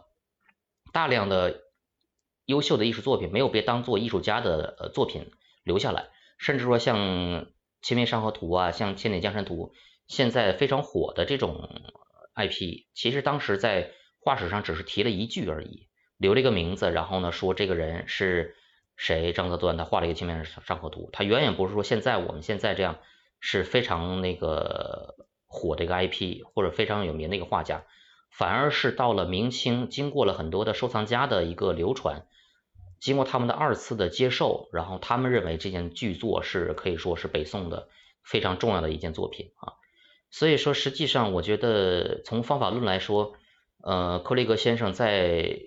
[0.93, 1.63] 大量的
[2.45, 5.31] 优秀的艺术作品没有被当做艺术家的呃作品
[5.65, 6.97] 留下来，甚至说像
[7.81, 9.73] 《清明上河图》啊，像《千里江山图》，
[10.11, 11.67] 现在非常火的这种
[12.35, 15.87] IP，其实当时在画史上只是提了一句而已，
[16.17, 18.55] 留了一个名字，然后呢说这个人是
[18.95, 22.99] 谁，张择端他画了一个《清明上河图》，他远远不是说现在我们现在这样
[23.39, 25.15] 是非常那个。
[25.53, 27.83] 火的一个 IP 或者非常有名的一个画家，
[28.29, 32.25] 反而是到了明清，经过了很多的收藏家的一个流传，
[33.01, 37.89] 经过他们的二次的接受，然后他们认为这件巨作是可以说是北宋的
[38.23, 39.73] 非常重要的一件作品啊。
[40.31, 43.33] 所以说，实际上我觉得从方法论来说，
[43.83, 45.59] 呃，克雷格先生在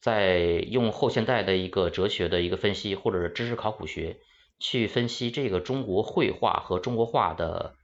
[0.00, 4.20] 在用后现代的一个哲学的一个分析，或者是知识考古学
[4.58, 7.74] 去分析这个中国绘画和中国画的。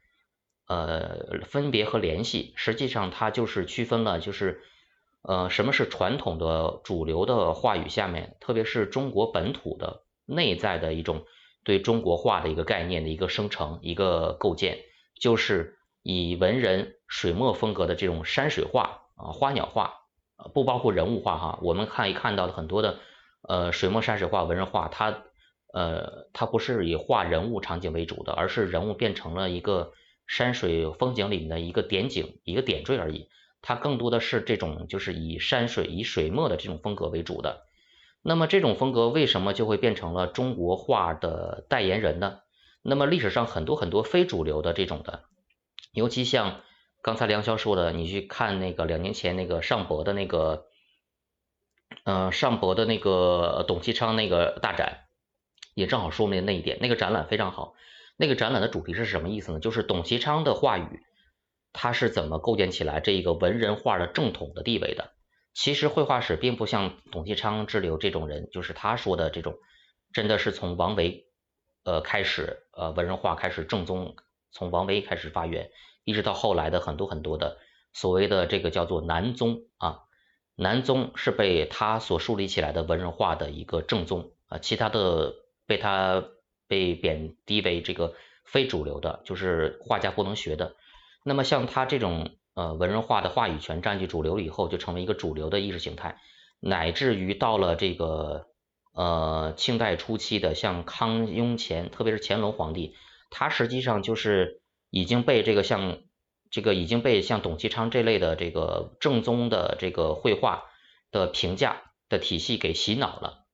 [0.67, 4.63] 呃，分别和联系，实际上它就是区分了，就是
[5.21, 11.27] 呃，什么是传统的主流的话语下面，特别是中国本土的内在的一种
[11.65, 14.79] 对中国画的一个概念的一个生成、一个构建，
[15.21, 19.95] 就是以文人水墨风格的这种山水画啊、花鸟画，
[20.55, 21.59] 不包括人物画哈。
[21.63, 23.01] 我们看一看到的很多的
[23.43, 25.25] 呃水墨山水画、文人画，它
[25.73, 29.93] 呃它不是以画人物场景为主的，而是人物变成了一个。
[30.27, 33.29] 山水风景里面的一个点景，一个点缀而已。
[33.61, 37.67] 它更多的是这种，就是以山水、以水墨的这种风格为主的。
[38.23, 42.39] 那么这种风格为什么就会变成了中国画的代言人呢？
[42.81, 45.25] 那么历史上很多很多非主流的这种的，
[45.95, 46.61] 尤其像
[47.03, 50.67] 刚才梁霄说的，你去看那个两年前那个上博的那个，
[52.05, 55.05] 嗯，上博的那个董其昌那个大展，
[55.75, 56.79] 也正好说明那一点。
[56.81, 57.75] 那个展览非常好。
[58.17, 59.61] 那个展览的主题是什么意思呢？
[59.61, 61.01] 就是董其昌的话语，
[61.73, 65.13] 他是怎么构建起来这一个文人画的正统的地位的？
[65.53, 69.57] 其实绘画史并不像董其昌之流这种人，就是他说的这种，
[70.13, 71.27] 真的是从王维
[71.85, 74.17] 呃开始，呃文人画开始正宗，
[74.55, 75.71] 从王维开始发源，
[76.05, 77.59] 一直到后来的很多很多的
[77.93, 80.05] 所谓的这个叫做南宗啊，
[80.55, 85.35] 南宗是被他所树立起来的文人画的一个正宗啊，其他的
[85.67, 86.25] 被他。
[86.67, 90.75] 被贬低为这个非主流的，就是画家不能学的。
[91.23, 96.19] 那么像他这种呃文人画的话语权占据主流以后，就成为一个主流的意识形态，
[96.61, 98.47] 乃至于到了这个
[98.95, 102.95] 呃清代初期的像康雍乾，特别是乾隆皇帝，
[103.37, 105.99] 他实际上就是已经被这个像
[106.53, 110.67] 这个已经被像董其昌这类的这个正宗的这个绘画
[111.11, 113.45] 的评价的体系给洗脑了。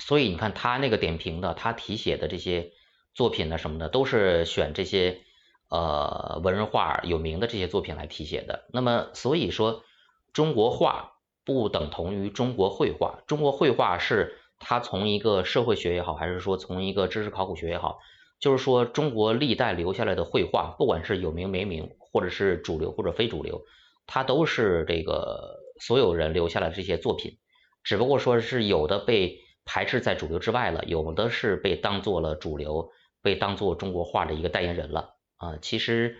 [0.00, 2.72] 所以你看他那个点评的，他题写的这些
[3.14, 5.20] 作品呢什么的，都是选这些
[5.68, 8.66] 呃文人画有名的这些作品来题写的。
[8.72, 9.84] 那么所以说，
[10.32, 11.12] 中国画
[11.44, 18.00] 不等同于中国绘画，中国绘画是他从一个社会学也好，还是说从一个知识考古学也好，
[18.40, 23.64] 就是说中国历代留下来的绘画，不管是有名没名，或者是主流或者非主流，
[24.06, 27.38] 它都是这个所有人留下来的这些作品，
[27.82, 32.90] 只不过说是有的被排斥在主流之外了，有的是被当做了主流，
[33.22, 35.58] 被当做中国画的一个代言人了啊。
[35.60, 36.16] 其实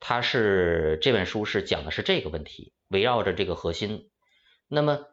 [0.00, 4.10] 它是这本书是讲的是这个问题，围绕着这个核心。
[4.68, 5.06] 那么，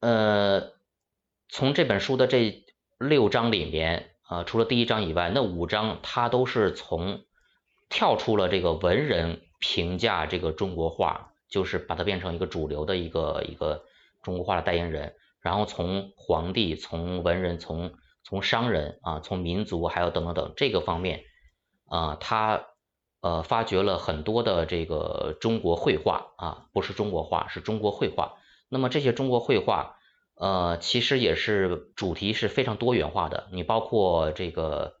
[0.00, 0.72] 呃，
[1.48, 2.64] 从这本书的这
[2.98, 7.24] 六章里面啊，除了第一章以外，那五章它都是从
[7.88, 13.82] 跳出了这个文人评价这个中国画，就是把它变成一个主流的一个一个
[14.22, 21.24] 中国画的代言人，然后从皇帝、从文人、从从商人啊、从民族还有等等等这个方面
[21.88, 22.66] 啊，他
[23.22, 28.36] 呃发掘了很多的这个中国绘画啊，不是中国画，是中国绘画。
[28.68, 29.96] 那么这些中国绘画，
[30.40, 33.48] 呃，其实也是主题是非常多元化的。
[33.52, 34.94] 你包括这个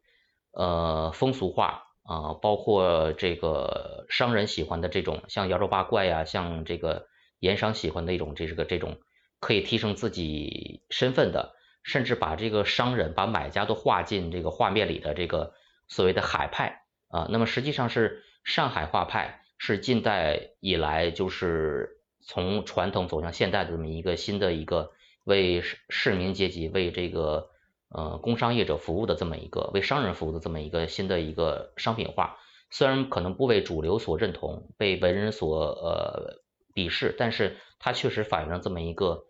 [0.52, 7.06] 呃风俗画啊，包括这个商人喜欢的这种像妖兽八怪呀，像这个
[7.38, 8.98] 盐商喜欢的一种这是个这种
[9.38, 15.54] 可以提升自己身份的，甚至把这个商人把买家都画进这个画面里的这个
[15.88, 17.28] 所谓的海派啊。
[17.30, 21.96] 那么实际上是上海画派是近代以来就是。
[22.22, 24.92] 从传统走向现代的这么一个新的一个
[25.30, 27.48] 为市市民阶级、为这个
[27.88, 32.36] 呃工商业者服务的这么一个为商人服务的这么一个新的一个商品化，
[32.70, 36.42] 虽然可能不为主流所认同，被文人所呃
[36.74, 39.24] 鄙视，但是它确实反映了这么一个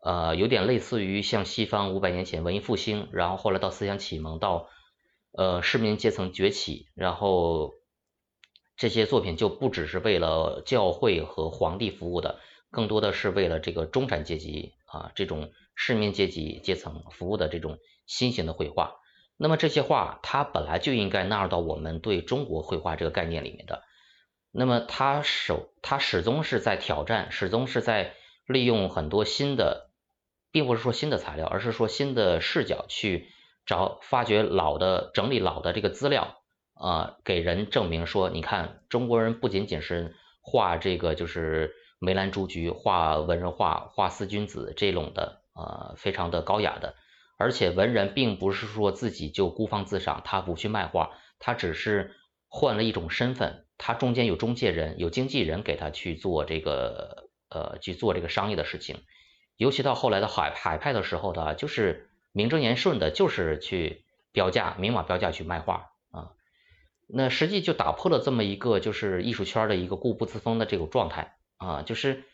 [0.00, 4.68] 呃有点类似于像西方五百年前文艺复兴，然后后来到思想启蒙，到
[5.32, 7.74] 呃市民阶层崛起，然后。
[8.76, 12.40] 这些作品就不只是为了教会和皇帝服务的，
[12.74, 18.96] 更多的是为了这个中产阶级啊这种市民阶级阶层服务的这种新型的绘画。
[19.36, 23.82] 那么这些画它本来就应该纳入到我们对中国绘画这个概念里面的。
[24.50, 28.14] 那么它首它始终是在挑战，始终是在
[28.46, 29.90] 利用很多新的，
[30.52, 33.28] 并不是说新的材料，而是说新的视角去
[33.66, 36.40] 找发掘老的整理老的这个资料。
[36.74, 41.72] 啊，给人证明说，你看中国人不仅仅是画这个，就是
[42.04, 46.94] 梅兰竹菊，画文人画，画四君子这种的，呃，非常的高雅的。
[47.36, 52.12] 而且文人并不是说自己就孤芳自赏，他不去卖画，他只是
[52.48, 59.02] 换了一种身份，他中间有中介人，有经纪人给他去做这个，呃，去做这个商业的事情。
[59.56, 66.30] 尤其到后来的海海派的时候的，就是名正言顺的，就是去标价，明码标价去卖画啊。
[67.08, 71.36] 那实际就打破了这么一个就是艺术圈的一个固步自封的这种状态
[71.66, 72.24] 啊，就是，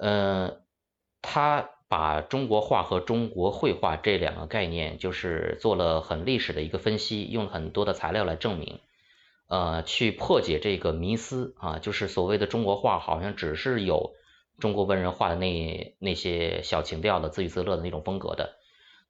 [0.00, 0.62] 呃，
[1.22, 8.80] 他把中国画和中国绘画这两个概念就是做了很历史的一个分析，用很多的材料来证明，
[9.48, 14.12] 呃，去破解这个迷思啊，就是所谓的中国画好像只是有
[14.58, 18.56] 中国文人画的那那些小情调的自娱自乐的那种风格的。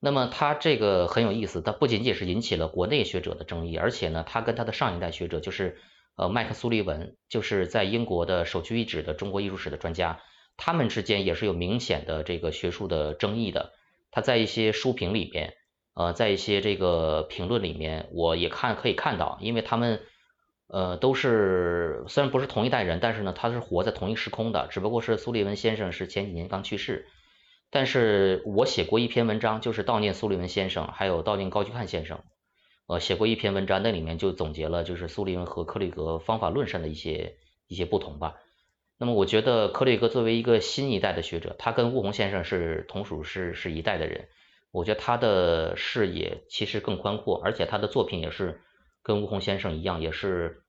[0.01, 5.79] 那么他这个很有意思，他不仅仅是引起了国内学者的争议，而且呢，他跟他的上一代学者，就是
[6.19, 10.21] 呃麦克苏利文，就是在英国的首屈一指的中国艺术史的专家，
[10.57, 13.73] 他们之间也是有明显的这个学术的争议的。
[14.11, 15.55] 他在一些书评里边，
[15.95, 20.01] 呃，在一些这个评论里面，我也看可以看到，因为他们
[20.67, 27.07] 呃都是虽然不是同一代人，但是呢，他是活在同一时空的，只不过是苏利文先生是前几年刚去世。
[27.71, 32.25] 但是我写过一篇文章，就是悼念苏利文先生，还有悼念高居翰先生。
[32.89, 37.37] 呃，写过一篇文章，那里面就总结了就是苏利文和克里格方法论上的一些
[37.67, 38.37] 一些不同吧。
[38.97, 44.29] 那么我觉得克里格作为一个新一代的学者，他跟乌宏先生是同属是是一代的人，
[44.73, 48.63] 我觉得他的视野其实更宽阔，而且他的作品也是
[49.03, 50.63] 跟乌宏先生一样，也是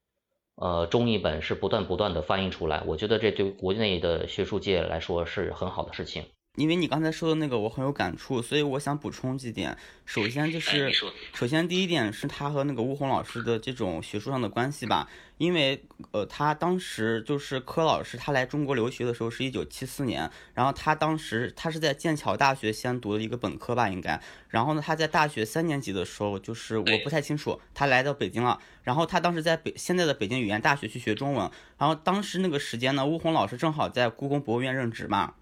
[0.55, 2.83] 呃中译本是不断不断的翻译出来。
[2.85, 6.25] 我觉得这对国内的学术界来说是很好的事情。
[6.55, 9.77] 因为你刚才说的那个我很有感触，所以我想补充几点。
[10.05, 10.91] 首先就是，
[11.33, 15.07] 首先第一点是他和那个吴红老师的这种学术上的关系吧。
[15.37, 15.81] 因为
[16.11, 24.21] 呃，他当时就是柯老师，他来中国留学的时候是一九七四年，然后他当时他是在剑桥大学先读的一个本科吧，应该。
[24.49, 28.59] 然后呢，他在大学三年级的时候，就是我不太清楚，他来到北京了。
[28.83, 31.49] 然后他当时在北现在的北京语言大学去学中文。
[31.77, 35.35] 然后当时那个时间呢，吴红老师正好在故宫博物院任职嘛，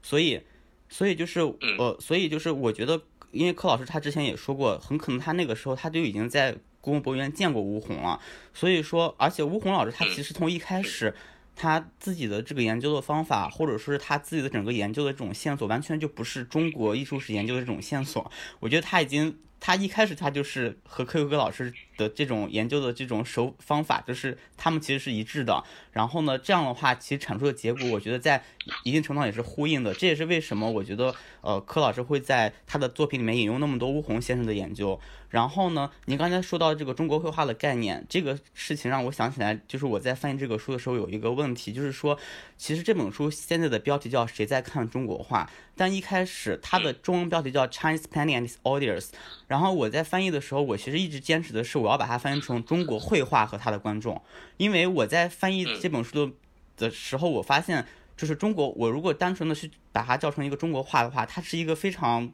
[0.00, 0.40] 所以。
[0.92, 1.40] 所以就是，
[1.78, 8.20] 呃，所以就是，我觉得，因为柯老师他之前也说过，很可能他那个时候他就已经在故宫博物院见过吴红了。
[8.52, 11.14] 所以说，而且吴红老师他其实从一开始，
[11.56, 18.30] 他自己的这个研究的方法，或者说是他自己的整个研究的这种线索，完全就不是中国艺术史研究的这种线索。
[18.60, 25.62] 我觉得他已经，他一开始他就是和科优哥老师的这种研究的这种手方法，就是他们其实是一致的。
[25.92, 28.42] 然后呢，这样的话，其实产出的结果，我觉得在
[28.82, 29.94] 一定程度上也是呼应的。
[29.94, 34.98] 这也是为什么我觉得，呃，柯老师会在他的作品里面引用那么多巫红先生的研究。
[35.28, 42.18] 然后呢，您刚才说到这个中国绘画的概念，这个事情让我想起来，就是我在翻译这个书的时候有一个问题，就是说，
[42.58, 45.44] 其实这本书现在的标题叫《谁在看中国画》，
[45.76, 49.00] 但一开始它的中文标题叫《Chinese Painting and Its Audience》。
[49.48, 54.20] 然后我在翻译的时候，我其实一直坚持的是，我要把它翻译成中国绘画和它的观众，
[54.56, 56.32] 因为我在翻译这本书的
[56.76, 62.32] 的时候，我发现，就是中国，我如果单纯的去把它叫成一个中国画的话，它是一个非常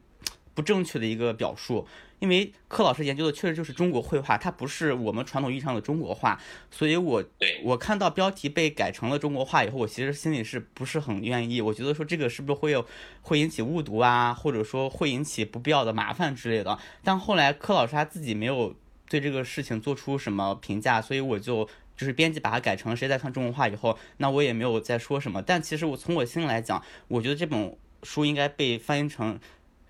[0.53, 1.87] 不正确的一个表述。
[2.19, 6.39] 因为柯老师研究的确实就是中国绘画，它不是我们传统意义上的中国画，
[6.69, 7.23] 所以我
[7.63, 11.61] 我看到标题被改成了中国画以后，我其实心里是不是很愿意？
[11.61, 12.85] 我觉得说这个是不是会有
[13.21, 16.77] 会引起误读啊，或者说会引起不必要的麻烦之类的。
[17.03, 18.75] 但后来柯老师他自己没有
[19.09, 21.63] 对这个事情做出什么评价，所以我就
[21.95, 25.41] 就是编辑把它改成谁在看中国画以后，那我也没有再说什么。
[25.41, 29.39] 但其实我从我心里来讲，我觉得这本书应该被翻译成。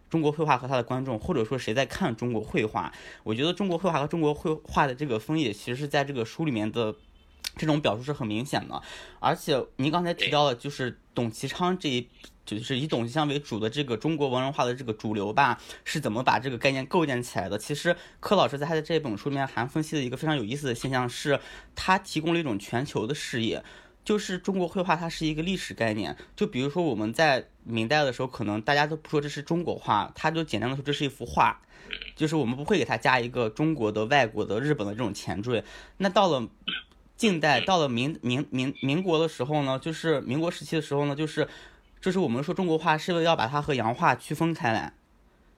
[0.09, 2.91] 中国绘画和他的观众，或者说谁在看中国绘画？
[3.23, 6.95] 我觉得中国绘画和中国绘画的这个分野，其实是在这个书里面的
[7.55, 8.81] 这种表述是很明显的。
[9.19, 12.07] 而且您刚才提到的，就是董其昌这一，
[12.45, 17.57] 就是以董其昌为主的这个中国文人画的这个主流吧，是怎么把这个概念构建起来的？
[17.57, 21.39] 其实柯老师在他的这本书里面还分析了一个非常有意思的现象，是
[21.75, 23.63] 他提供了一种全球的视野。
[24.09, 26.17] 就是中国绘画，它是一个历史概念。
[26.35, 31.61] 就比如说我们在明代的时候，可能大家都不说这是中国画，他就简单的说这是一幅画，
[32.15, 35.63] 就是我们不会给它加一个中国的、外国的、日本的这种前缀。
[35.97, 36.49] 那到了
[37.15, 41.47] 近代，到了民民民民国的时候呢，就是民国时期的时候呢，就是
[42.01, 44.91] 就是我们说中国画是为了要把它和洋画区分开来，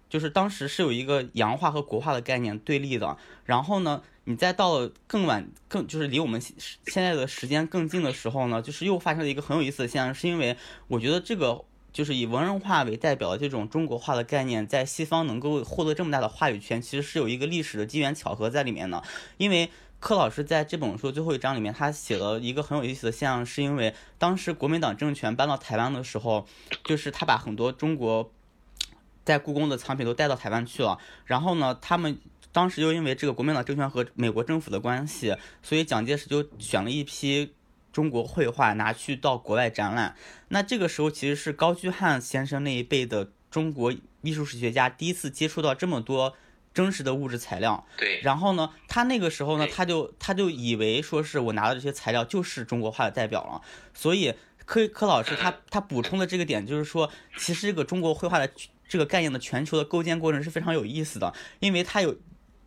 [0.09, 3.15] 就是当时是有一个洋画和国画的概念对立的。
[3.45, 4.03] 然后呢？
[4.25, 10.55] 你再到了更晚、更就是离我们现在的时间更近的时候呢，就是又发生了一个很有意思的现象，是因为
[10.87, 19.01] 我觉得这个就是以文人画为代表的这种中国画的概念，在西方能够获得这么大的话语权，其实是有一个历史的机缘巧合在里面的。
[19.37, 26.45] 因为柯老师在这本书最后一章里面，他写了一个很有意思的现象，是因为当时国民党政权搬到台湾的时候，
[26.83, 28.31] 就是他把很多中国
[29.25, 32.19] 在故宫的藏品都带到台湾去了，然后呢，他们。
[32.51, 37.53] 当时又因为这个国民党政权和美国政府的关系，所以蒋介石就选了一批
[37.93, 40.15] 中国绘画拿去到国外展览。
[40.49, 46.35] 那这个时候其实是高居翰先生那一辈的中国艺术史学家第一次接触到这么多
[46.73, 47.85] 真实的物质材料。
[47.97, 48.19] 对。
[48.21, 53.61] 然后呢，他那个时候呢，他就他就以为说是我拿的这些材料就是中国画的代表了。
[53.93, 54.33] 所以
[54.65, 58.49] 柯柯老师他他补充的这个点就是说，其实这个中国绘画的
[58.87, 62.17] 这个概念的全球的构建过程是非常有意思的，因为它有。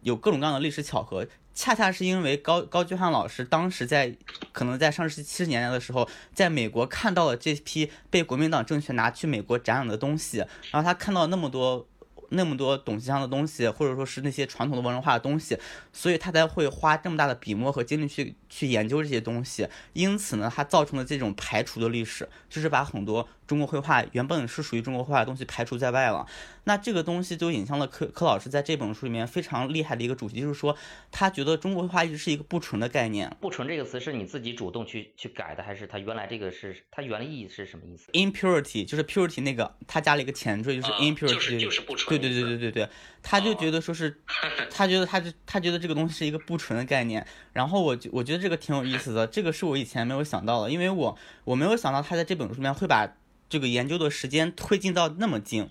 [0.05, 4.15] 有各种各样的历史巧合，恰恰是因为高高居翰老师当时在
[4.53, 10.39] 可能在上世纪七十年代的时候，在美国看到了这批被国民党政权拿去美国展览的东西，
[10.71, 11.89] 然后他看到那么多
[12.29, 15.59] 那么多董其昌的东西，或者说是那些传统的文人画的东西，
[15.93, 19.67] 所以他才会花这么大的笔墨和精力去去研究这些东西。
[19.93, 26.25] 因此呢，它造成了这种排除的历史，就是把很多中国绘画原本是属于中国绘画的东西排除在外了。
[26.67, 30.75] 那这个东西就引向了柯柯老师在这本书里面非常厉害的一个主题，就是说
[31.11, 33.31] 他觉得中国绘画一直是一个不纯的概念。
[33.41, 42.09] 不纯这个词是你自己主动去去改的，还是他原来这个是他原来意义是什么意思？impurity 就是 purity 那个他加了一个前缀，就是 impurity，就是就是不纯。
[42.09, 42.89] 对对对对对对，
[43.23, 44.23] 他就觉得说是，
[44.71, 47.27] 他觉得他就他觉得这个东西是一个不纯的概念。
[47.53, 53.09] 然后我我觉得这个挺有意思的，这个是我以前没有想到的，因为我我没有想到他在这本书里面会把
[53.49, 55.66] 这个研究的时间推进到那么近。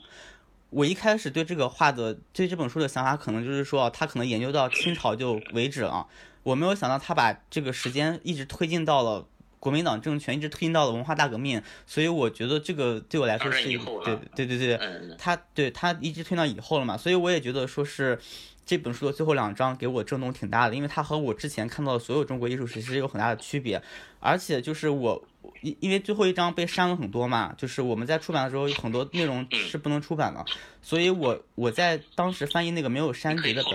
[0.71, 6.07] 我一开始对这个画的对这本书的想法，可能就是说，他可能研究到清朝就为止了。
[6.41, 9.27] 我没有想到他把这个时间一直推进到了
[9.59, 11.61] 国民党政权，一直推进到了文化大革命。
[11.85, 13.65] 所以我觉得这个对我来说是，
[14.03, 14.79] 对对对对，
[15.19, 16.97] 他对他一直推到以后了嘛。
[16.97, 18.19] 所以我也觉得说是
[18.65, 23.81] 这本书的最后两章给我震动挺大的，因为它和我之前看到的所有中国艺术史其实有很大的区别，
[24.19, 25.23] 而且就是我。
[25.59, 30.43] 因因为最后一章被删了很多嘛，就是我们在出版的时候有很多内容是不能出版的，
[30.81, 33.73] 所以我我在当时翻译那个没有删节的本，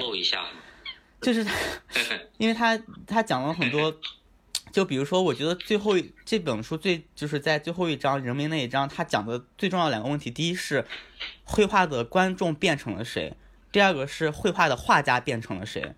[1.21, 1.55] 就是他，
[2.39, 3.95] 因为他他讲了很多，
[4.73, 10.87] 就比如说，我觉得最后这本书最就是在最后一章人民那一章，他讲的最重要的两个问题，第一是
[11.45, 13.35] 绘画的观众变成了谁，
[13.73, 15.95] 第二个是绘画的画家变成了谁，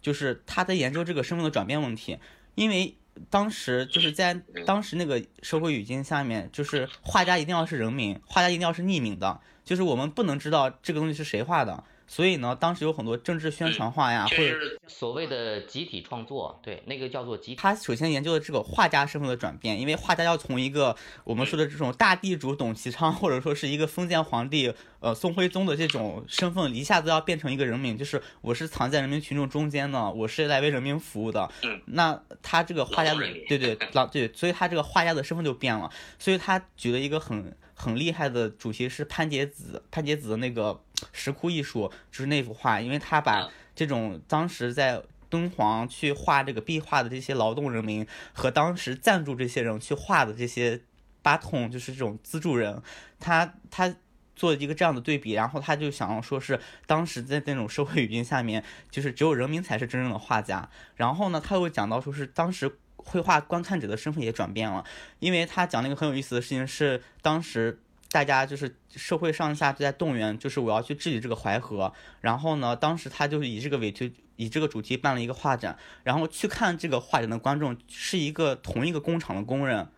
[0.00, 2.18] 就是他在研究这个身份的转变问题，
[2.54, 2.94] 因为。
[3.28, 11.84] 当时就是在当时那个社会语境下面，就是画家一定要是人名，画家一定要是匿名的，就是我们不能知道这个东西是谁画的。
[12.10, 14.58] 所以呢，当时有很多政治宣传画呀，或者
[14.88, 17.54] 所谓的集体创作，对，那个叫做集。
[17.54, 31.48] 他首先研究的这个画家身份的转变，因为画家要从一个我们说的这种大地主董其昌，或者说是一个封建皇帝，呃，宋徽宗的这种身份，一下子要变成一个人民，就是我是藏在人民群众中间的，我是来为人民服务的。
[31.84, 35.88] 那他这个画家的，对对 老对，所以他这个画家的身份就变了。
[36.18, 37.56] 所以他举了一个很。
[37.80, 40.78] 很厉害的主题是潘杰子，潘杰子的那个
[41.14, 50.82] 石窟艺术就是那幅画，因为他把这种当时在敦煌去画这个壁画的这些劳动人民和当时赞助这些人去画的这些
[51.22, 52.82] 巴统，就是这种资助人，
[53.18, 53.94] 他他
[54.36, 62.76] 做一个这样的对比，然后他就想要说是当时在那种社会语境下面，就是只有人民才是真正的画家，然后呢，他又讲到说是当时。
[63.04, 64.84] 绘画观看者的身份也转变了，
[65.18, 67.80] 因为他讲那个很有意思的事情是，当时
[68.10, 71.92] 大家就是社会上下都在动员，就是我要去治理这个淮河。
[72.20, 75.76] 然后呢，当时他就是以这个为题，以这个主题办了一个画展。
[76.02, 79.88] 然后去看这个画展的观众是一个同一个工厂的工人，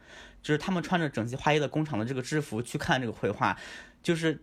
[0.42, 3.58] 就是他们穿着整齐划一的工厂的这个制服去看这个绘画，
[4.02, 4.42] 就是。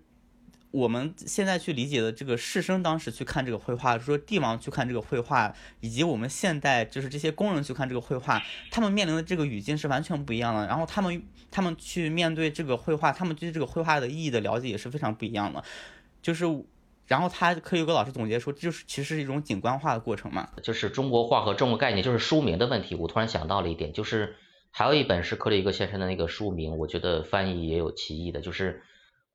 [0.71, 8.39] 我们现在去理解的这个士绅当时去看这个绘画，说帝王去看这个绘画，以及我们现代就是这些工人去看这个绘画，
[8.69, 10.67] 他们面临的这个语境是完全不一样的。
[10.67, 15.63] 然后他们他们去面对这个绘画，他们对这个绘画的意义的了解也是非常不一样的。
[16.21, 16.45] 就是，
[17.07, 20.49] 然后他可以有个老师总结说，就是其实是一种景观化的过程嘛。
[20.61, 22.93] 就是中国画和中国概念，就是书名的问题。
[22.93, 24.35] 我突然想到了一点，就是
[24.69, 28.83] 还有一本是克里格先生的那个书名，我觉得翻译也有歧义的，就是。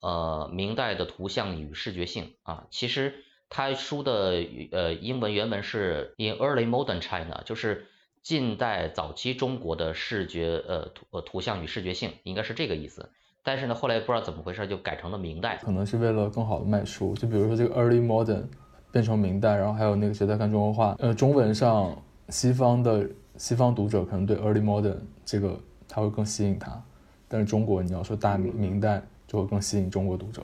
[0.04, 3.14] 呃，明代的图像与视觉性啊，其实
[3.48, 7.86] 他书的呃英文原文是 In early modern China，就是
[8.22, 13.08] 近代早期中国的视觉呃图呃图像与视觉性，应该是这个意思。
[13.42, 17.14] 但是呢，后来不知道怎么回事就改成了明代，可能是为了更好的卖书。
[17.14, 18.44] 就比如说这个 early modern
[18.92, 21.96] 变成明代，然后还有那个谁在看中国画，呃，中文上
[22.28, 26.78] 西方的西方读者可能对 early modern 这个他会更吸引他，
[27.26, 29.02] 但是中国你要说大明明代。
[29.34, 30.40] 就会更吸引中国读者，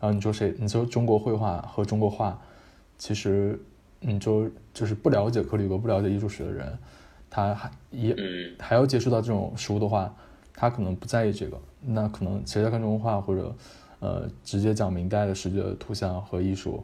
[0.00, 0.54] 然后你说谁？
[0.58, 2.40] 你说中国绘画和中国画，
[2.96, 3.60] 其实
[4.00, 6.78] 你就就是不了解克里格、不了解艺术史的人，
[7.28, 8.16] 他还也
[8.58, 10.10] 还要接触到这种书的话，
[10.54, 11.60] 他可能不在意这个。
[11.82, 13.54] 那可能谁在看中国画，或者
[13.98, 16.82] 呃直接讲明代的视觉图像和艺术，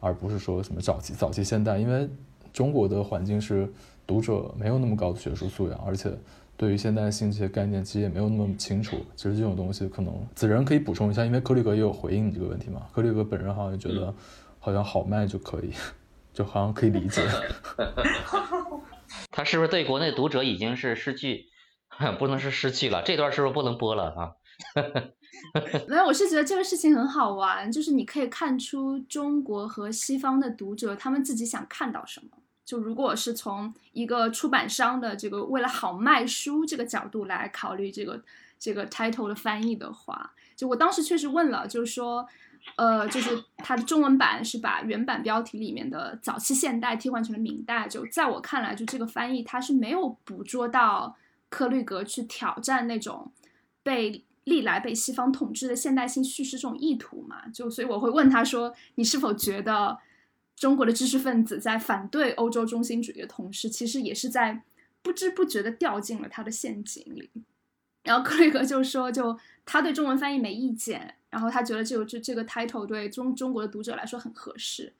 [0.00, 2.06] 而不是说什么早期早期现代，因为
[2.52, 3.66] 中国的环境是
[4.06, 6.12] 读者没有那么高的学术素养，而且。
[6.58, 8.98] 对于现代性这些概念，其实也没有那么清楚。
[9.14, 12.82] 其实这种东西，可能子仁可以补充一下，因为克里格也有回应你这个问题嘛。
[12.92, 14.12] 克里格本人好像觉得，
[14.58, 15.72] 好像好卖就可以，
[16.34, 17.22] 就好像可以理解。
[19.30, 21.46] 他是不是对国内读者已经是失去，
[22.18, 23.02] 不能是失去了？
[23.04, 24.32] 这段是不是不能播了啊？
[25.86, 32.37] 没有，我是觉得这个事情很好玩，就是你可以看出中国和西方的读者他们自己想看到什么。
[32.68, 38.22] 就如果是从一个出版商的这个为了好卖书这个角度来考虑这个
[38.58, 42.28] 这个 title 的翻译的话，就我当时确实问了，就是说，
[42.76, 51.16] 呃，就是它的中文版是把原版标题里面的早期现代替换成了明代，就在我看来，就这个翻译它是没有捕捉到
[51.48, 53.32] 克律格去挑战那种
[53.82, 59.98] 被历来被西方统治的现代性叙事这种意图嘛，就所以我会问他说，你是否觉得？
[60.58, 64.62] 中国的知识分子在反对欧洲中心主义的同时，其实也是在
[65.02, 67.30] 不知不觉地掉进了他的陷阱里。
[68.02, 74.92] 然后克雷格就说，就他对中文翻译没意见，然后他觉得这个这这个 title 对中中国的读者来说很合适。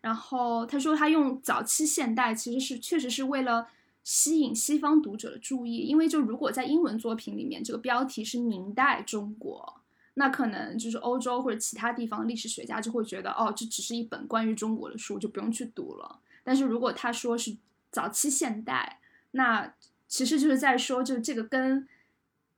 [0.00, 3.68] 然后他说他用早期现代其实是确实是为了
[4.02, 9.80] 吸引西方读者的注意，因为就如果在英文作品里面这个标题是明代中国。
[10.16, 16.20] 那可能就是欧洲或者其他地方历史学家就会觉得，哦，这只是一本关于中国的书，就不用去读了。
[16.44, 17.56] 但是如果他说是
[17.90, 19.00] 早期现代，
[19.32, 19.74] 那
[20.06, 21.88] 其实就是在说，就这个跟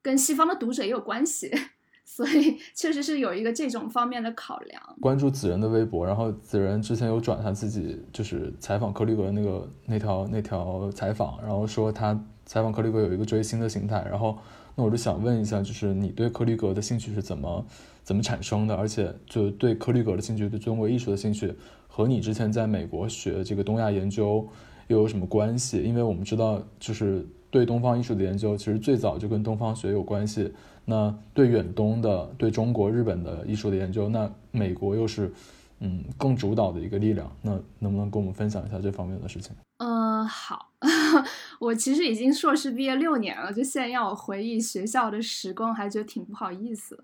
[0.02, 1.50] 跟西方的读者也有关系，
[2.04, 4.96] 所以确实是有一个这种方面的考量。
[5.00, 12.12] 关注子仁的微博，然后子仁之前有转他自己就是采访克里格那个那条那条采访，然后说他
[12.44, 14.38] 采访克里格有一个追星的心态，然后。
[14.78, 17.64] 那我就想问一下，就是你对柯律格的兴趣是怎么
[18.04, 18.74] 怎么产生的？
[18.76, 21.54] 而且，就对柯律格的兴趣，对中国艺术的兴趣，
[21.88, 24.46] 和你之前在美国学这个东亚研究
[24.88, 25.82] 又有什么关系？
[25.82, 30.52] 因为我们知道，就是对东方艺术的研究，其实最早就跟东方学有关系。
[30.84, 35.32] 那对远东的、对中国、日本的艺术的研究，那美国又是
[35.80, 37.28] 嗯更主导的一个力量。
[37.40, 39.56] 那能不能跟我们分享一下这方面的事情？
[39.78, 40.70] 嗯，好，
[41.58, 47.02] 我其实已经硕士毕业六年了，就现在要我回忆学校的时光，还觉得挺不好意思。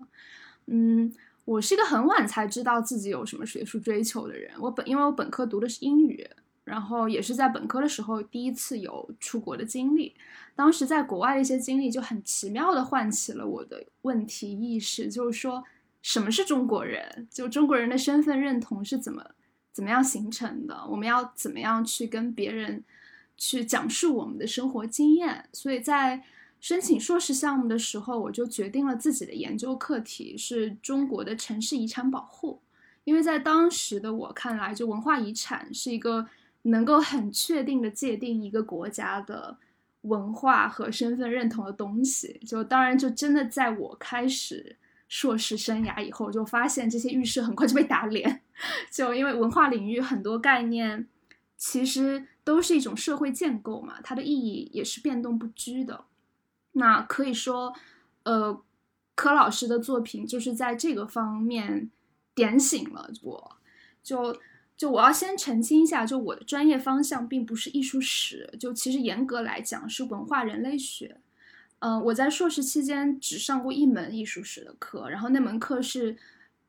[0.67, 1.11] 嗯，
[1.43, 4.51] 我是一个很晚才知道自己有什么学术追求的人。
[4.59, 6.25] 我本因为我本科读的是英语，
[6.63, 10.15] 然后也是在本科的时候第一次有出国的经历。
[10.55, 15.63] 当时在国外的一些经历就很奇妙的唤起了我的问题意识，就是说
[16.03, 17.27] 什么是中国人？
[17.31, 19.31] 就中国人的身份认同是怎么
[19.71, 20.85] 怎么样形成的？
[20.87, 22.83] 我们要怎么样去跟别人
[23.37, 25.49] 去讲述我们的生活经验？
[25.51, 26.23] 所以在
[26.59, 32.61] 申请硕士项目的时候，我就决定了自己的研究课题是中国的城市遗产保护，
[33.03, 36.27] 因为在当时的我看来，就文化遗产是一个
[36.63, 39.57] 能够很确定的界定一个国家的。
[40.03, 44.75] 文化和身份认同的东西，就当然就真的在我开始
[45.07, 48.41] 硕士生涯以后，就发现这些预设很快就被打脸。
[48.91, 51.07] 就因为文化领域很多概念
[51.57, 56.05] 其实都是一种社会建构嘛，它的意义也是变动不居的。
[56.73, 57.73] 那可以说，
[58.23, 58.61] 呃，
[59.15, 61.89] 柯老师的作品就是在这个方面
[62.33, 63.57] 点醒了我，
[64.03, 64.39] 就。
[64.75, 71.21] 就我要先澄清一下，就我的专业方向并不是艺术史，就其实严格来讲是文化人类学。
[71.79, 76.17] 嗯，我在硕士期间只上过一门艺术史的课，然后那门课是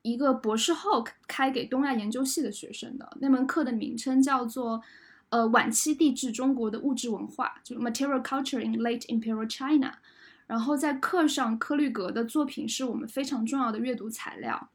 [0.04, 3.16] 一个博士后开给东亚研究系的学生的。
[3.20, 4.82] 那门课的名称叫做
[5.30, 9.94] 呃晚期地质中国的物质文化，就 Material Culture in Late Imperial China。
[10.46, 14.68] 然后在课上，柯律格的作品是我们非常重要的阅读材料。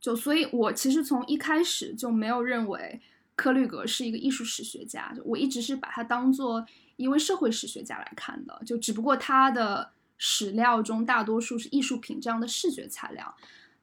[0.00, 3.00] 就所以，我其实从一开始就没有认为
[3.34, 6.64] 柯律格是一个艺术史学家，就我一直是把他当做
[6.96, 8.58] 一位社会史学家来看的。
[8.64, 13.36] 就只不过他的史料中大多数是艺术品这样的视觉材料。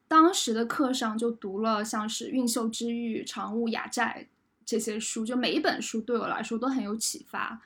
[0.06, 4.26] 当时的课上就读了像是《运秀之狱》《长物雅寨》
[4.64, 7.60] 这些书，就每一本书对我来说都很有启发。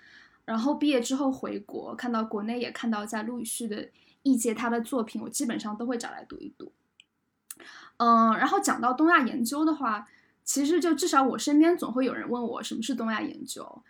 [0.45, 3.89] 然后毕业之后回国，看到国内也看到在陆羽旭的
[4.23, 6.73] 译介他的作品，我基本上都会找来读一读。
[7.99, 10.09] 嗯，然后讲到东亚研究的话，
[10.45, 13.83] 其实就至少我身边总会有人问我什么是东亚研究。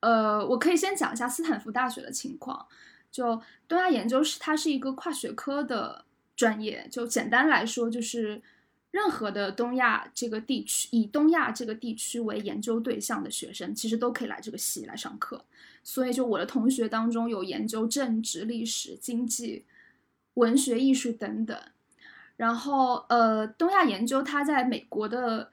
[0.00, 2.66] 呃，我可以先讲一下斯坦福大学的情况。
[3.10, 6.04] 就东亚研究是它是一个跨学科的
[6.42, 8.42] 专业，就简单来说就是
[8.90, 15.44] 任何的东亚这个地区以东亚这个地区为研究对象的学生，其实都可以来这个系来上课。
[15.84, 19.64] 所以就我的同学当中有研究政治、历史、经济、
[20.34, 21.56] 文学、艺术等等。
[22.36, 25.48] 然后，呃，东亚研究它在美国的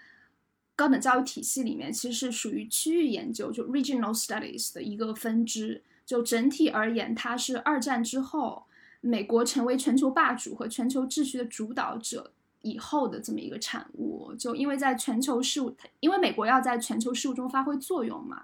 [0.76, 5.84] 高等教育体系里面，其实是属于区域研究，就 regional studies 的一个分支。
[6.04, 8.64] 就整体而言，它是二战之后
[9.02, 12.32] 美国成为全球霸主和全球秩序的主导者
[12.62, 14.34] 以后的这么一个产物。
[14.38, 18.43] 就因为在全球事务，因为美国要在全球事务中发挥作用嘛，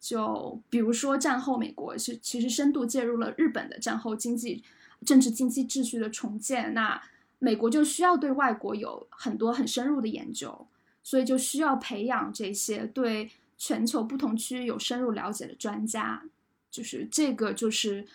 [0.00, 4.62] 就比如说战后美国是其实深度介入了日本的战后经济、
[5.04, 7.02] 政治经济秩序的重建，那。
[7.40, 10.66] 美国就需要对外国有很多很深入的研究，
[11.02, 16.22] 所以就需要培养这些对全球不同区域有深入了解的专家，
[16.70, 18.06] 就是这个就是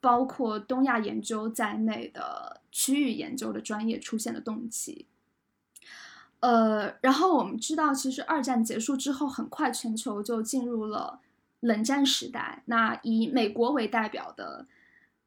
[0.00, 5.06] 包括东亚研究在内的区域研究的专业出现的动机。
[6.40, 11.20] 呃，然后我们知道，其实二战结束之后，很快全球就进入了
[11.60, 12.62] 冷战时代。
[12.66, 14.66] 那以美国为代表的。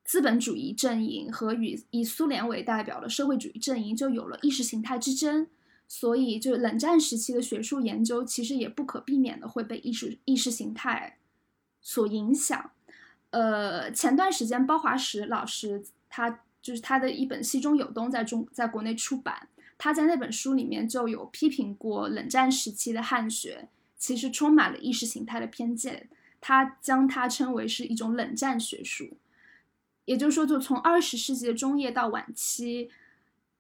[0.04, 5.48] 资本主义阵营和与以苏联为代表的社会主义阵营就有了意识形态之争，
[5.88, 11.18] 所以就冷战时期的学术研究其实也不可避免的会被意识意识形态
[11.80, 12.72] 所影响。
[13.32, 23.68] 呃，前段时间包华石老师他就是他的一本《西中有东》在中在国内出版，他在那本书里面就有批评过冷战时期的汉学，
[23.98, 26.08] 其实充满了意识形态的偏见，
[26.40, 29.18] 他将它称为是一种冷战学术。
[30.06, 32.90] 也就是说，就从二十世纪的中叶到晚期，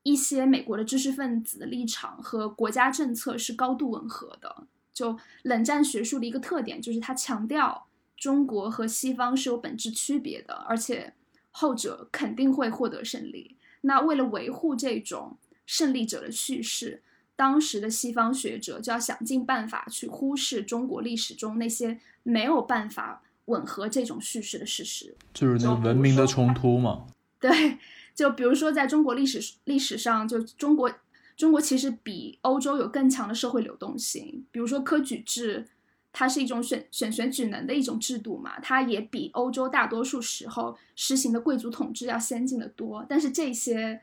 [0.03, 4.67] 一些美国的知识分子的立场和国家政策是高度吻合的。
[4.93, 7.87] 就冷战学术的一个特点，就是它强调
[8.21, 11.13] 中国和西方是有本质区别的，而且
[11.49, 13.57] 后者肯定会获得胜利。
[13.81, 17.01] 那为了维护这种胜利者的叙事，
[17.35, 23.23] 当时的西方学者就要想尽办法去忽视中国历史中那些没有办法。
[23.45, 27.07] 吻合这种叙事的事实，就是那个文明的冲突嘛。
[27.41, 27.77] 对，
[28.15, 30.89] 就比如说，在中国历史历史上，就中国
[31.35, 34.45] 中国其实比欧洲有更强的社会流动性。
[34.51, 35.67] 比如说科举制，
[36.13, 43.05] 它是一种选选选举能的一种制度嘛，它也比欧洲大多数时候实行的贵族统治要先进的多。
[43.07, 44.01] 但是这些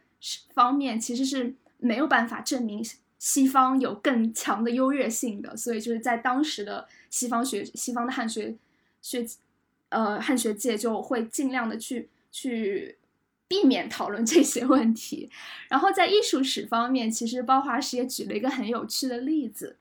[0.55, 2.85] 方面其实是没有办法证明
[3.19, 5.57] 西方有更强的优越性的。
[5.57, 8.57] 所以就是在当时的西方学西方的汉学。
[9.01, 9.25] 学
[9.91, 12.99] 呃，汉学界就会尽量的去去
[13.47, 15.31] 避免讨论这些问题。
[15.69, 19.77] 然后在艺术史方面，其实包华师也举了一个很有趣的例子，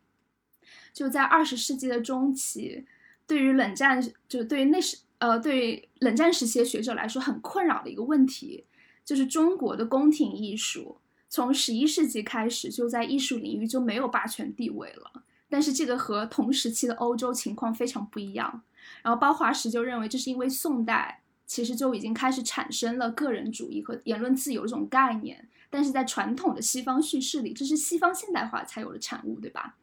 [0.98, 2.84] 就在二十世纪的中期，
[3.28, 8.66] 对于冷战，就对于那时呃，对冷战时期的学者来说很困扰的一个问题，
[9.06, 10.98] 就是中国的宫廷艺术
[11.30, 15.22] 从十一世纪开始就在艺术领域就没有霸权地位了。
[15.48, 18.64] 但是这个和同时期的欧洲情况非常不一样。
[19.04, 29.76] 然后包华时就认为，这是因为宋代其实就已经开始产生了个人主义和言论自由这种概念，但是在传统的西方叙事里，这是西方现代化才有的产物，对吧？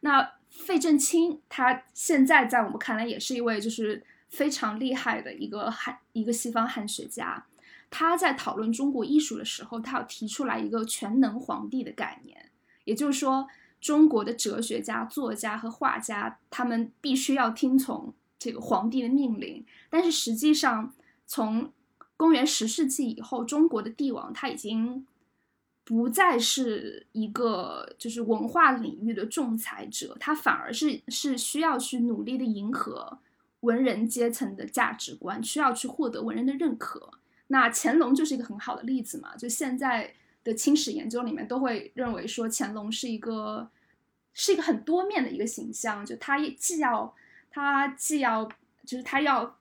[0.00, 7.46] 那费正清他现在在我们看来也是一位就是非常厉害的一个汉一个西方汉学家，
[7.88, 12.50] 他在讨论中国艺术的时候，他要提出来一个全能皇帝的概念，
[12.84, 13.48] 也就是说。
[13.80, 19.64] 中国的哲学家、作家和画家，他们必须要听从这个皇帝的命令。
[19.88, 20.92] 但是实际上，
[21.28, 21.72] 从
[22.16, 25.06] 公元十世纪以后，中国的帝王他已经
[25.88, 33.18] 不再是一个就是文化领域的仲裁者，他反而是是需要去努力的迎合
[33.60, 37.10] 文人阶层的价值观，需要去获得文人的认可。
[37.46, 40.12] 那乾隆就是一个很好的例子嘛，就现在。
[40.44, 43.68] 的清史研究里面都会认为说乾隆是一个
[44.32, 47.14] 是一个很多面的一个形象，就他既要
[47.50, 48.48] 他既要
[48.86, 49.58] 就是他要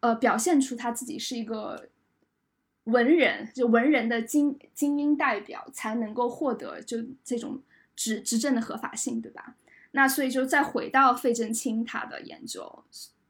[0.00, 1.88] 呃表现出他自己是一个
[2.90, 7.60] 文人，就文人的精精英代表，才能够获得就这种
[7.96, 9.56] 执执政的合法性，对吧？
[9.92, 12.84] 那所以就再回到费正清他的研究，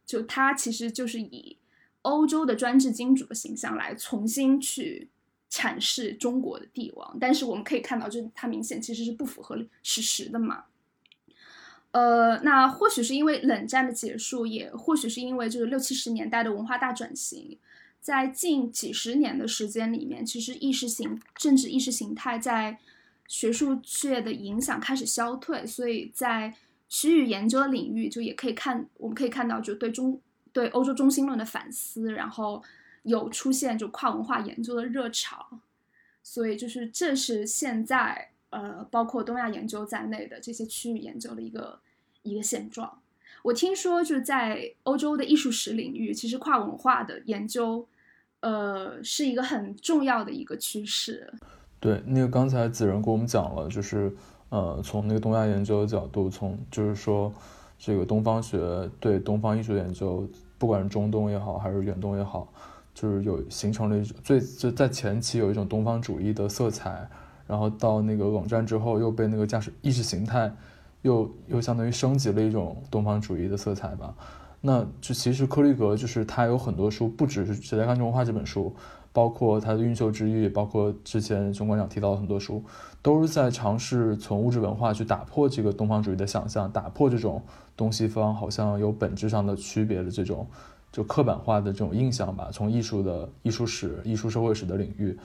[0.05, 1.57] 就他其实就是以
[2.03, 5.09] 欧洲的专制君主的形象来重新去。
[5.53, 10.67] 阐释中国的帝王，但是我们可以看到，就是他明显其实是不符合史实的嘛。
[11.91, 17.59] 呃，那或许是因为冷战的结束，也或许是因为就是六七十年代的文化大转型，
[18.01, 22.79] 在近几十年的时间里面，其实意识形政治意识形态在
[23.29, 26.55] 学术界的影响开始消退，所以在
[26.89, 30.21] 区域研究领域，就也可以看，我们可以看到，就对中
[30.53, 32.63] 对欧洲中心论的反思，然后。
[33.03, 35.59] 有出现就跨文化研究的热潮，
[36.23, 41.81] 所以就是这是现在呃包括东亚研究在内的这些区域研究的一个
[42.23, 43.01] 一个现状。
[43.43, 47.87] 我听说就是在欧洲的艺术史领域，其实跨文化的研究
[48.41, 51.33] 呃是一个很重要的一个趋势。
[51.79, 54.13] 对，那个刚才子仁给我们讲了，就是
[54.51, 57.33] 呃从那个东亚研究的角度，从就是说
[57.79, 58.59] 这个东方学
[58.99, 60.29] 对东方艺术研究，
[60.59, 62.53] 不管是中东也好，还是远东也好。
[62.93, 67.09] 就是有形成了一种最就在前期有一种东方主义的色彩，
[67.47, 70.53] 然后到那个冷战之后又被那个驾驶意识形态，
[71.03, 74.15] 又又相当于升级了一种东方主义的色彩吧。
[74.61, 78.75] 那就其实柯立格就是他有很多书，不只是《谁在看中国画》这本书，
[79.13, 82.63] 包括他的《运秀之域》，包括之前熊馆长提到的很多书，
[83.03, 87.43] 都是在尝试从物质文化去打破这个东方主义的想象，打破这种
[87.77, 90.47] 东西方好像有本质上的区别的这种。
[90.93, 95.17] 就刻板化的这种印象吧，从艺术的艺术史、艺术社会史的领域，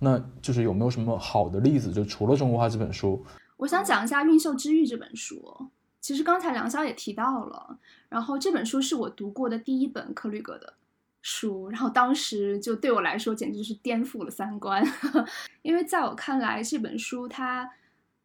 [0.00, 1.92] 那就是有没有什么好的例子？
[1.92, 3.24] 就除了中国画这本书，
[3.58, 5.68] 我想讲一下《运秀之域》这本书。
[6.00, 7.78] 其实刚才梁霄也提到了，
[8.08, 10.74] 然后这本书是我读过的第一本克律格的
[11.20, 14.84] 书，然后当时就对我来说简直是颠覆了三观，
[15.62, 17.70] 因为在我看来，这本书它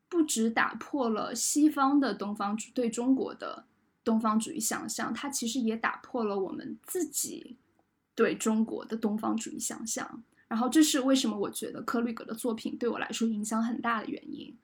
[0.09, 3.65] 不止打破了西方的东方对中国的。
[4.03, 7.57] 东方主义想象，它其实也打破了我们自己
[8.15, 10.23] 对中国的东方主义想象。
[10.47, 14.57] 然后，这是为什么我觉得柯律格的作品对我来说影响很大的原因。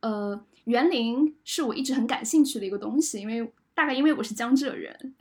[0.00, 5.14] 呃，园林是我一直很感兴趣的一个东西，因为大概因为我是江浙人，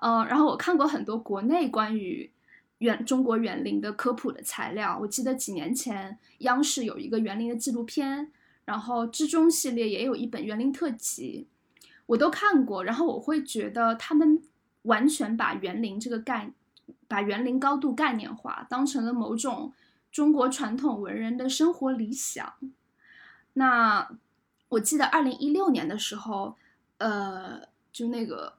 [0.00, 2.30] 嗯， 然后我看过很多国内关于
[2.78, 4.98] 园中国园林的科普的材料。
[5.00, 8.30] 我记得几年前央视有一个园林的纪录片，
[8.64, 11.46] 然后之中系列也有一本园林特辑。
[12.06, 14.40] 我都看过，然后我会觉得他们
[14.82, 16.50] 完全把园林这个概，
[17.06, 19.72] 把园林高度概念化，当成了某种
[20.10, 22.54] 中国传统文人的生活理想。
[23.58, 24.08] 那
[24.68, 26.56] 我记得二零一六年的时候，
[26.98, 27.60] 呃，
[27.92, 28.54] 就那个，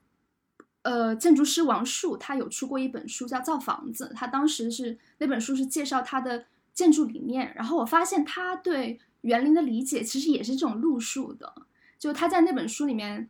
[0.83, 11.53] 呃，建筑师王树他有出过一本书叫《造房子》，他当时是那本书是介绍他的建筑理念，然后我发现他对园林的理解其实也是这种路数的，
[11.97, 13.29] 就他在那本书里面。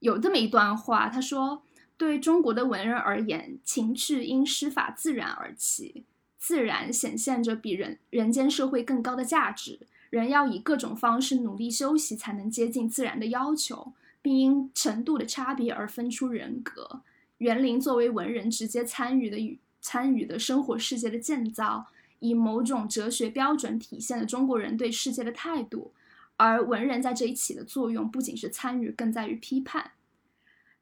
[0.00, 1.62] 有这么一段话，他说
[1.96, 6.04] ：“对中国的文人而言，情趣因师法自然而起，
[6.36, 9.80] 自然显现着比人人间社会更高的价值。
[10.14, 13.92] 人要以各种方式努力修习，才能接近自然的要求，
[14.22, 17.02] 并因程度的差别而分出人格。
[17.38, 21.88] 园林作为文人直接参与的与参与的生活世界的建造，
[22.20, 25.92] 以某种哲学标准体现了中国人对世界的态度。
[26.36, 29.90] 而文人在这一起的作用不仅是参与，更在于批判。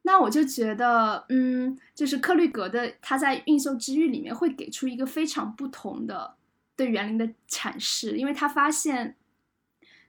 [0.03, 6.35] 那我就觉得，嗯，就是克律格的他在《运秀之域》里面会给出一个非常不同的
[6.75, 9.15] 对园林的阐释，因为他发现，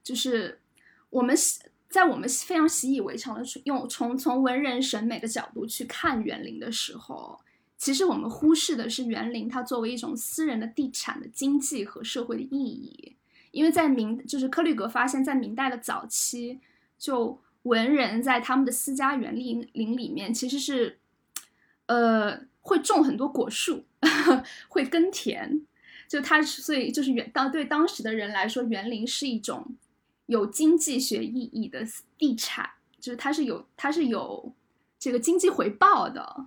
[0.05, 0.61] 就是
[1.11, 7.41] 我们习在我们非常习以为常的用从从文人审美的角度去看园林的时候，
[7.79, 13.17] 其实我们忽视的是园林它作为一种私人的地产的经济和社会的意义。
[13.53, 16.59] 因为在明，就是克律格发现，在明代的早期，
[16.99, 20.99] 就文人在他们的私家园林林里面，其实是，
[21.87, 23.85] 呃，会种很多果树，
[24.69, 25.65] 会耕田。
[26.09, 29.65] 就他，所以就是园当对当时的人来说，园林是一种
[30.27, 31.87] 有经济学意义的
[32.18, 32.68] 地产，
[33.01, 34.53] 就是它是有它是有
[34.99, 36.47] 这个经济回报的，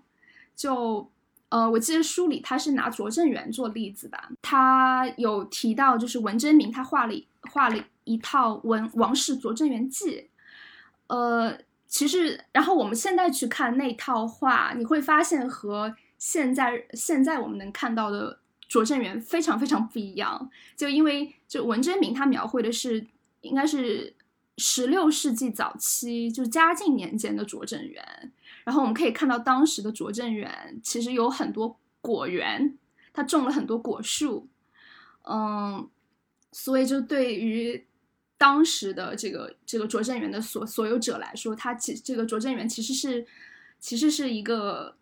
[0.56, 1.12] 就。
[1.50, 10.06] 呃，我记得书里他是拿拙政园做例子吧，他有提到就是文征明他画了画了一套《文王氏拙政园记》，
[11.08, 11.58] 呃，
[11.88, 23.08] 其实然后我们现在去看那套画，你会发现和现在现在我们能看到的拙政园非常非常不一样，就因为就文征明他描绘的是
[23.48, 24.14] 应该是
[24.58, 28.32] 十六世纪早期，就嘉靖年间的拙政园。
[28.64, 32.78] 然后我们可以看到，当时的拙政园其实有很多果园，
[33.14, 34.50] 它种了很多果树，
[35.24, 35.90] 嗯，
[36.52, 37.86] 所以就对于
[38.38, 43.26] 当时的这个这个拙政园的所所有者来说，它其这个拙政园其实是
[43.80, 44.97] 其实是一个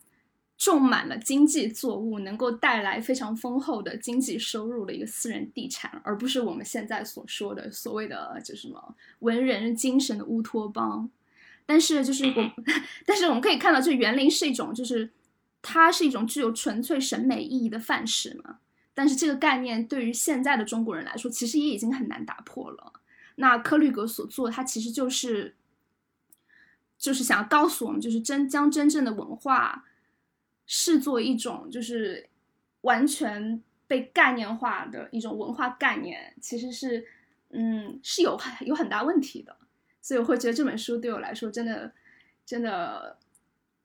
[0.58, 11.10] 种满了经济作物，能够带来非常丰厚的经济收入的一个私人地产，而不是我们现在所说的所谓的就什么文人精神的乌托邦。
[11.66, 12.52] 但是就是我，
[13.08, 15.10] 但是我们可以看到，这园林是一种，就是
[15.62, 18.60] 它是一种具有纯粹审美意义的范式嘛。
[18.94, 22.94] 但是这个概念对于现在的中国人来说，其实也已经很难打破了。
[23.36, 25.56] 那科律格所做，他其实就是，
[26.98, 29.84] 就是想要告诉我们，就是真将真正的文化
[30.66, 32.28] 视作一种，就是
[32.82, 37.06] 完全被概念化的一种文化概念，其实是，
[37.50, 39.56] 嗯，是有有很大问题的。
[40.02, 41.92] 所以我会觉得这本书对我来说真的，
[42.46, 43.18] 真的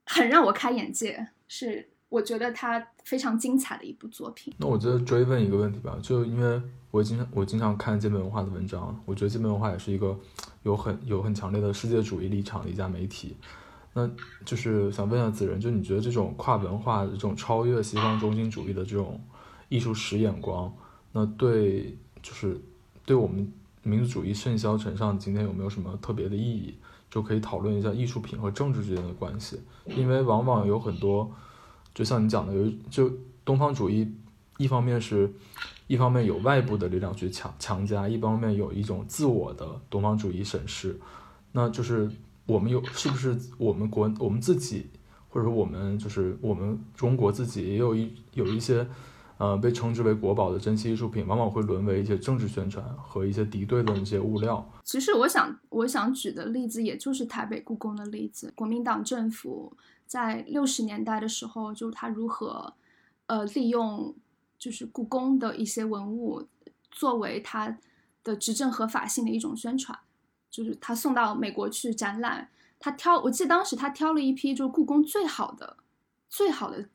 [0.04, 4.52] 很让我开眼界，是我觉得它非常精彩的一部作品。
[4.58, 6.60] 那我觉得追问一个问题吧，就因为
[6.90, 10.18] 我经常我经常看界面文化的文章，我觉得界面文化也是一个
[10.62, 13.36] 有很有很强烈的世界主义立场的一家媒体。
[13.92, 14.08] 那
[14.44, 19.20] 就是想问一下子仁，就你觉得这种跨文化的这种超越西方中心主义的这种
[19.68, 20.72] 艺术史眼光，
[21.12, 22.60] 那对就是
[23.04, 23.52] 对我们。
[23.82, 26.74] 民族主义甚嚣尘上，今天有没有什么特别的意义？
[27.10, 29.58] 就可以讨论一下艺术品和政治之间的关系。
[29.86, 31.32] 因为往往有很多，
[31.94, 33.10] 就像你讲的，有就
[33.42, 34.06] 东方主义，
[34.58, 35.32] 一方面是，
[35.86, 41.00] 一方面有外部的力量去强强加，一方面有一种自我的东方主义审视。
[41.52, 42.10] 那就是
[42.50, 44.90] 我们有是不是我们国我们自己，
[45.28, 48.86] 或者说我们就是我们中国自己也有一有一些。
[49.42, 54.70] 呃，被称之为国宝的珍稀艺术品，往往会沦为一些政治宣传和一些敌对的一些物料。
[54.84, 58.52] 其实，我想我想举的例子，也就是台北故宫的例子。
[58.54, 59.72] 国民党政府
[60.06, 62.74] 在六十年代的时候，就他如何，
[63.28, 64.14] 呃，利用
[64.58, 66.46] 就是故宫的一些文物，
[66.90, 67.78] 作为他
[68.22, 69.98] 的执政合法性的一种宣传，
[70.50, 72.48] 就是他送到美国去展览，
[72.78, 75.76] 他挑，我记得当时他挑了一批就是故宫最好的、
[76.28, 76.88] 最好的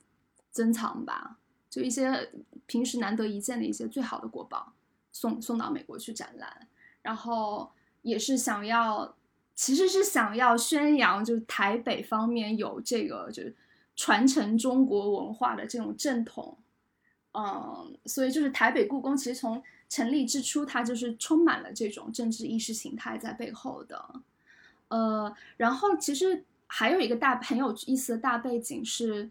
[0.52, 1.38] 珍藏吧。
[1.70, 2.32] 就一些
[2.68, 4.74] 平时难得一见的一些最好的国宝，
[5.12, 6.68] 送送到美国去展览，
[7.02, 7.70] 然后
[8.02, 9.16] 也是想要，
[9.56, 13.54] 其实是想要宣扬，就是台北方面有这个就是
[13.96, 16.58] 传承中国文化的这种正统，
[17.36, 24.22] 嗯，所以就是台北故宫其实从成立之初，它就是充满了这种政治意识形态在背后的，
[24.88, 29.30] 呃，然后其实还有一个大很有意思的大背景是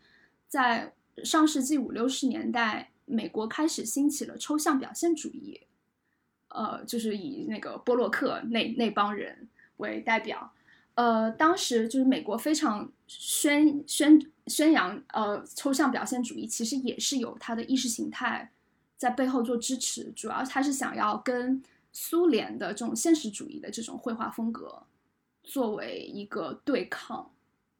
[0.48, 0.92] 在。
[1.22, 5.60] 上世纪五六十年代，美国开始兴起了抽象表现主义，
[6.48, 10.52] 呃，就是以那个波洛克那那帮人为代表，
[10.96, 18.50] 呃，当时就是美国非常宣宣宣扬，呃，抽象表现主义其实也是有它的意识形态
[18.96, 21.62] 在背后做支持，主要他是想要跟
[21.92, 24.82] 苏联的这种现实主义的这种绘画风格
[25.42, 27.30] 作为一个对抗，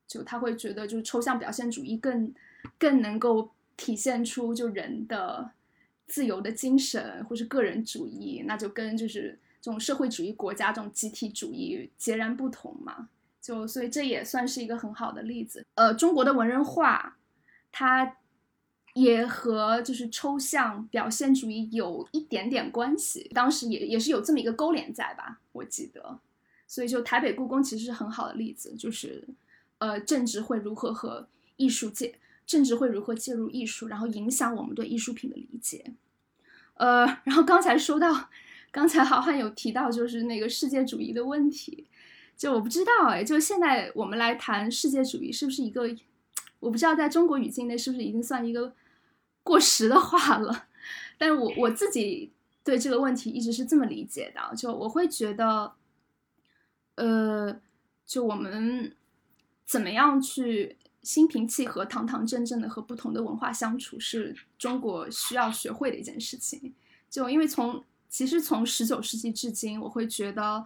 [0.07, 2.35] 就他会觉得就是抽象表现主义更。
[2.79, 5.51] 更能够体现出就人的
[6.07, 13.11] 自由的精神，或是个人主义，那就跟就是这种社会主义国家这种集体主义截然不同嘛。
[13.45, 15.67] 就所以这也算是一个很好的例子。
[15.75, 17.19] 呃，中国的文人画，
[17.71, 18.17] 它
[18.95, 26.19] 也和就是抽象表现主义有一点点关系，当时也也是有这么一个勾连在吧，我记得。
[26.67, 29.29] 所以就台北故宫其实是很好的例子，就是
[29.77, 32.15] 呃政治会如何和艺术界，
[32.47, 35.93] 政治会如何介入艺术，然后影响我们对艺术品的理解。
[36.77, 38.31] 呃，然后刚才说到，
[38.73, 41.87] 刚才好汉有提到就是那个世界主义的问题，
[42.37, 45.89] 就我不知道哎，就现在我们来谈世界主义是不是一个，
[46.61, 48.75] 我不知道在中国语境内是不是已经算一个
[49.43, 50.67] 过时的话了，
[51.19, 52.33] 但是我我自己
[52.63, 55.73] 对这个问题一直是这么理解的，就我会觉得，
[56.97, 57.61] 呃，
[58.07, 58.95] 就我们
[59.65, 60.77] 怎么样去。
[61.05, 66.73] 心平气和、堂堂正正的和不同的文化相处，是中国需要学会的一件事情。
[67.11, 70.65] 就因为从其实从十九世纪至今，我会觉得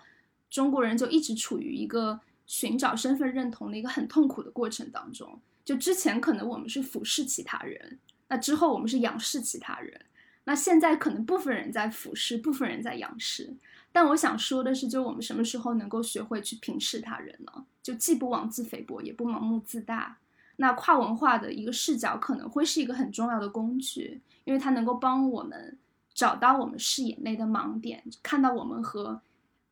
[0.51, 5.41] 中国人就一直处于一个寻找身份认同的一个很痛苦的过程当中。
[5.65, 7.99] 就之前可能我们是俯视其他人，
[8.29, 10.01] 那之后我们是仰视其他人，
[10.45, 13.55] 那现在可能部分人在俯视，部分人在仰视。
[13.93, 17.66] 但我想说的是，就我们什么时候能够学会去平视他人呢？
[17.83, 20.19] 就既不妄自菲薄，也不盲目自大。
[20.57, 25.77] 那跨文化的一个视角可能会是一个很重要的工具，因为它能够帮我们
[26.15, 29.20] 找到我们视野内的盲点，看到我们和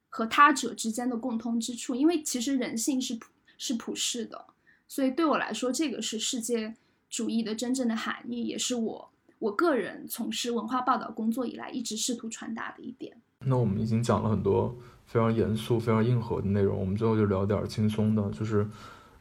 [0.08, 1.94] 和他者之间的共通之处。
[1.94, 3.26] 因为其实人性是普
[3.58, 4.44] 是普世的，
[4.86, 6.74] 所以对我来说，这个是世界
[7.08, 13.16] 主义的真正的含义，也是我我个人从事文化报道工作以来一直试图传达的一点。
[13.40, 14.76] 那我们已经讲了很多
[15.06, 18.66] 非常严肃、非常硬核的内容，我们最后就聊点轻松的，就是。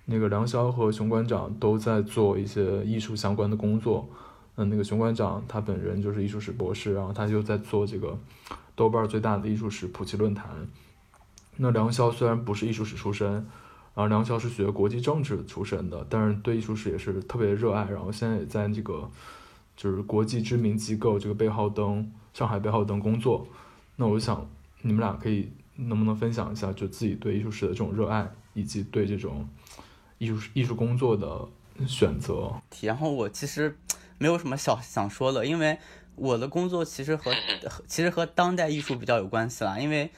[0.07, 4.07] 那个梁霄和熊馆长都在做一些艺术相关的工作，
[4.55, 8.15] 嗯，那个熊馆长他本人就是艺术史博士，然后他就在做这个
[8.75, 10.67] 豆瓣最大的艺术史普及论坛。
[11.57, 13.45] 那梁霄虽然不是艺术史出身，然
[13.95, 19.09] 后梁霄是学国际政治出身的，但是对艺术史也是特别热爱，然后现在也在这个
[19.75, 23.47] 就是国际知名机构这个贝浩登上海贝浩登工作。
[23.95, 24.47] 那我想
[24.81, 29.47] 你们俩可以能不能分享一下，就自己对艺术史的这种热爱，以及对这种。
[30.17, 31.45] 艺术艺术工作的
[31.85, 32.49] 选择，
[32.81, 33.77] 然后我其实
[34.17, 35.77] 没有什么想想说的，因为
[36.15, 37.33] 我的工作其实和
[37.87, 40.09] 其实和当代艺术比较有关系啦，因为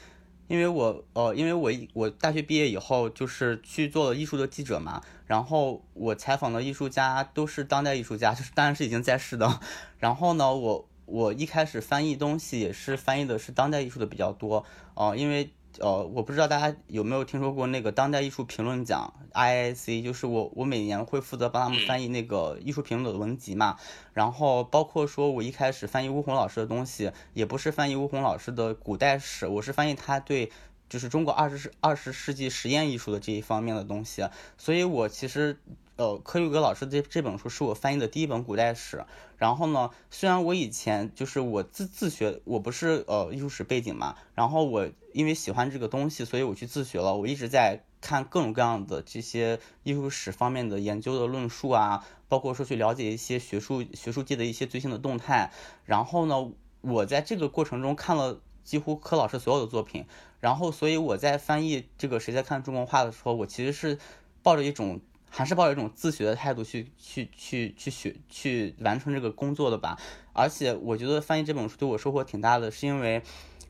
[0.48, 9.60] 因为我呃因为我我大学毕业以后就是去做了艺术的记者嘛，然后我采访的艺术家都是当代艺术家， 就是当然是已经在世的，
[10.00, 15.52] 然后呢我我一开始翻译东西也是翻译的是当代艺术的比较多，哦因为。
[15.80, 23.78] 呃，我不知道大家有没有听说过那个当代艺术评论奖 IIC，就是我我每年会负责帮他们翻译那个艺术评论的文集嘛。
[24.14, 30.52] 然后包括说我一开始翻译吴红老师的东西，也不是翻译吴红老师的古代史，我是翻译他对
[30.90, 34.28] 就是中国二十世二十世纪实验艺术的这一方面的东西。
[34.58, 35.60] 所以我其实。
[35.98, 39.04] 呃，柯玉格老师这这本书是我翻译的第一本古代史。
[39.36, 44.16] 然后呢，虽然我以前就是我自自学，我不是呃艺术史背景嘛。
[44.36, 47.16] 然后我因为喜欢这个东西，所以我去自学了。
[47.16, 55.52] 我一直在看各种各样的这些艺术史方面的研究的论述啊，包括说去了解一些学术学术界的一些最新的动态。
[55.84, 56.52] 然后呢，
[56.82, 60.06] 我在这个过程中看了几乎柯老师所有的作品。
[60.40, 63.98] 然后，所以我在翻译这个谁在看中国画的时候，我其实是
[64.42, 65.00] 抱着一种。
[65.30, 70.00] 还是抱着一种自学的态度去去去去学去完成这个工作的吧。
[70.32, 73.22] 而且我觉得翻译这本书对我收获挺大的，是因为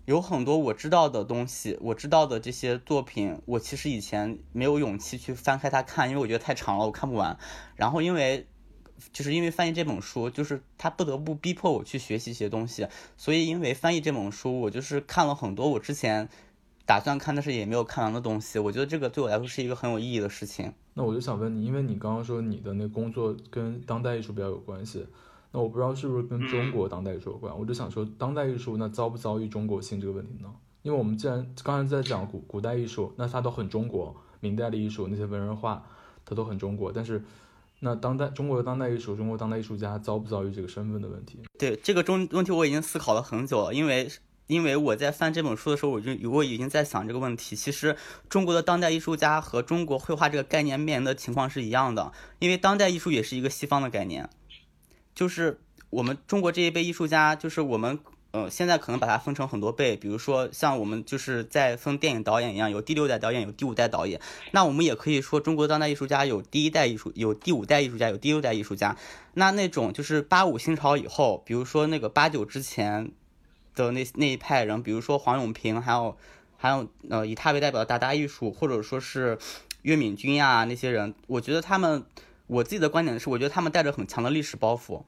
[0.05, 7.39] 有很多我知道的东西，我知道的这些作品，我其实以前没有勇气去翻开它看，因为我觉得太长了，我看不完。
[7.75, 8.45] 然后因为
[9.11, 12.87] 就是因为翻译这本书，就是他不得不逼迫我去学习一些东西，
[13.17, 16.29] 所以因为翻译这本书，我就是看了很多我之前。
[16.87, 20.71] 打算看，但是也没有看完的东西，我觉得这个对我来说是一个很有意义的事情。
[20.93, 25.05] 那我就想问你，因为你刚刚说你的那工作跟当代艺术比较有关系，
[25.51, 27.53] 那我不知道是不是跟中国当代艺术有关。
[27.59, 30.49] 我就想说，当代艺术那遭不遭遇中国性这个问题呢？
[30.83, 35.85] 因为我们既然刚才在讲古古代艺术，那它都很中国，明代的艺术那些文人画，
[36.23, 36.89] 它都很中国。
[36.93, 37.21] 但是，
[37.81, 41.39] 那当代中国的当代艺术，中国当代艺术家遭不遭遇这个身份的问题？
[41.59, 44.09] 对这个中问题，我已经思考了很久了，因为。
[44.47, 47.53] 因为我在翻这本书的时候，我就我已经在想这个问题。
[47.53, 47.97] 其实
[48.29, 52.13] 中国的当代艺术家和中国绘画这个概念面临的情况是一样的。
[52.39, 54.29] 因为当代艺术也是一个西方的概念，
[55.13, 55.59] 就是
[55.89, 57.99] 我们中国这一辈艺术家，就是我们
[58.31, 64.21] 呃现在可能把它分成很多辈，比如说像我们就是在分电影导演一样，有第六代导演，有第五代导演。
[64.51, 68.95] 那我们也可以说，中国当代艺术家有第一代艺术，有第五代艺术家，有第六代艺术家。
[69.33, 73.11] 那那种就是八五新潮以后，比如说那个八九之前。
[73.85, 76.17] 的那那一派人，比如说黄永平，还有
[76.57, 79.37] 还有呃以他为代表的达达艺术，或者说是
[79.83, 82.03] 岳敏君呀那些人，我觉得他们，
[82.47, 85.03] 我自己的观点是，我觉得他们带着很强的历史包袱，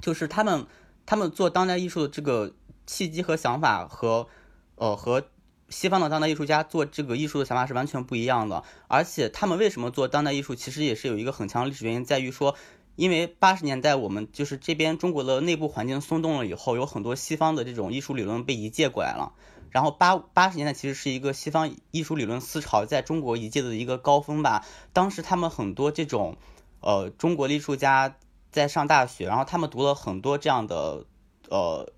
[0.00, 0.66] 就是他们
[1.06, 2.52] 他们做当代艺术的这个
[2.86, 4.26] 契机和想法和
[4.74, 5.22] 呃和
[5.68, 12.56] 西方的当代艺术家做这个艺术的想法是完全不一样的，而且他们为什么做当代艺术，其实也是有一个很强的历史原因，在于说。
[12.94, 19.32] 因为八十年代我们就是这边中国的内部环境松动了以后，有很多西方的这种艺术理论被移介过来了。
[19.70, 24.64] 然后八八十年代其实是一个西方艺术理论思潮在中国移介的一个高峰吧。
[24.92, 26.36] 当时他们很多这种
[26.80, 28.16] 呃中国艺术家
[28.50, 31.06] 在上大学，然后他们读了很多这样的
[31.48, 31.90] 呃，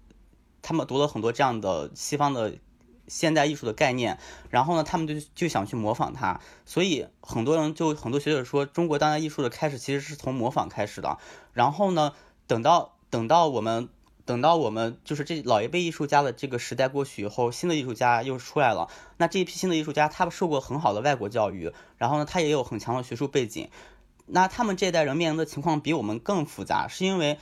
[0.62, 2.54] 他们读了很多这样的西方的。
[3.06, 4.18] 现代艺术的概念，
[4.50, 11.18] 然后呢，他们就就想去模仿它，所以很多人就很多学者说，中国当代艺术的开始其实是从模仿开始的。
[11.52, 12.12] 然后呢，
[12.46, 13.88] 等到等到我们
[14.24, 18.88] 等到我们就是这老一辈艺术家的这个时代过去以后，新的艺术家又出来了。
[19.18, 23.68] 那这一批新的艺术家，他受过很好的外国教育，然后呢，他也有很强的学术背景。
[24.26, 27.38] 那他们这一代人面临的情况比我们更复杂，是因为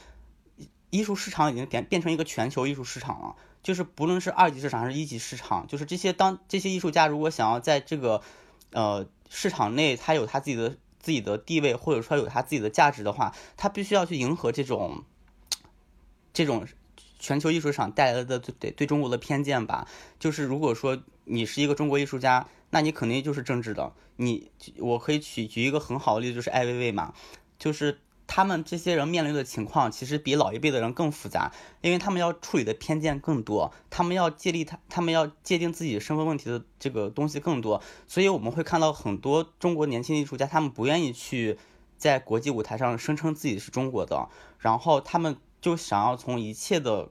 [0.91, 3.37] 艺术市场已经变变成一个全球艺术市场了。
[3.63, 8.21] 就是不论是二级市场还是一级市场，就是这些当这些艺术家如果想要在这个
[8.73, 15.05] 呃市场内，他有他自己的自己的地位，或者说有他自己的价值的话，他必须要去迎合这种
[16.33, 16.67] 这种
[17.19, 19.87] 全球艺术市场带来的对对中国的偏见吧。
[20.19, 23.93] 就是如果说你是一个中国艺术家，那你肯定就是政治的。
[24.17, 27.15] 你我可以举举一个很好的例子，就是艾薇薇嘛，
[27.59, 28.01] 就是。
[28.35, 31.53] 他们这些人面临的情况其实比老一辈的人更复杂，
[31.83, 41.59] 因为他们要处理的偏见更多，他们要借力他，他们要界定自己身份问题的这个东西更多，所以我们会看到很多中国年轻艺术家，他们不愿意去
[41.99, 47.11] 在国际舞台上声称自己是中国的，然后他们就想要从一切的。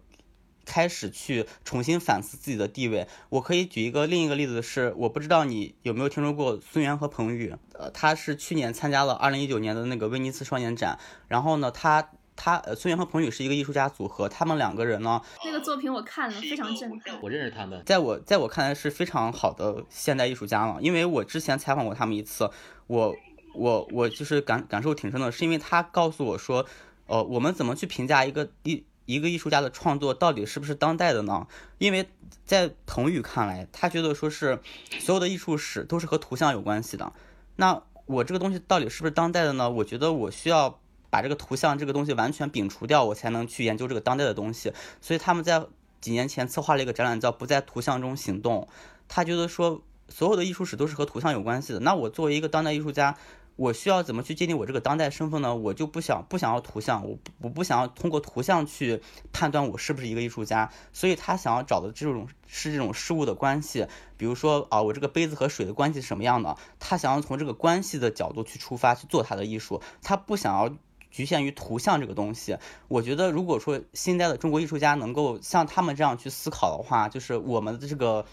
[0.66, 3.08] 开始去重新反思自己的地位。
[3.30, 10.98] 我可以举一个另一个例子是，我不知道你有没有听说过孙元和彭宇，呃，他是去年参加了二零一九年的那个威尼斯双年展。
[11.28, 17.20] 然后呢，他他呃，孙元和彭宇是一个艺术家组合，他们两个人呢，那个作品我看了，非常震撼。
[17.22, 22.50] 我认识他们，在我在我看来是非常好的现代艺术家了，因为我之前采访过他们一次，
[22.88, 23.16] 我
[23.54, 26.66] 我我就是感感受挺深的，是因为他告诉我说，
[27.08, 28.86] 呃，我们怎么去评价一个艺。
[29.12, 31.48] 一个艺术家的创作到底是不是当代的呢？
[31.78, 32.08] 因为
[32.46, 34.60] 在彭宇看来，他觉得说是
[35.00, 37.12] 所有的艺术史都是和图像有关系的。
[37.56, 39.70] 那我这个东西到底是不是当代的呢？
[39.70, 40.80] 我觉得我需要
[41.10, 44.74] 把这个图像这个东西完全摒除掉，我才能去研究这个当代的东西。
[45.02, 45.66] 所以他们在
[46.00, 48.68] 几年前策划了一个展览，叫“不在图像中行动”。
[49.08, 51.80] 他觉得说所有的艺术史都是和图像有关系的。
[51.80, 53.18] 那我作为一个当代艺术家。
[53.62, 55.56] 我需要怎么去界定我这个当代身份呢？
[55.56, 60.72] 我就不想不想要图像，我我不想要通过图像去判断我是不是一个艺术家。
[60.94, 63.86] 所以他想要找的这种是这种事物的关系，
[64.18, 66.58] 比如说啊，我这个杯子和水的关系是什么样的？
[66.80, 70.76] 他想要从这个关系的角度去出发去做他的艺术，他不想要
[71.12, 72.58] 局限于图像这个东西。
[72.88, 78.26] 我觉得如果说现在的中国艺术家能够像他们这样去思考的话，就是我们的这个。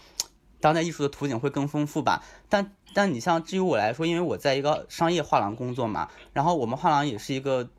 [0.61, 7.69] 当代艺术的图景会更丰富吧，但但你像至于我来说，因为我在一个商业画廊工作嘛，然后我们画廊也是一个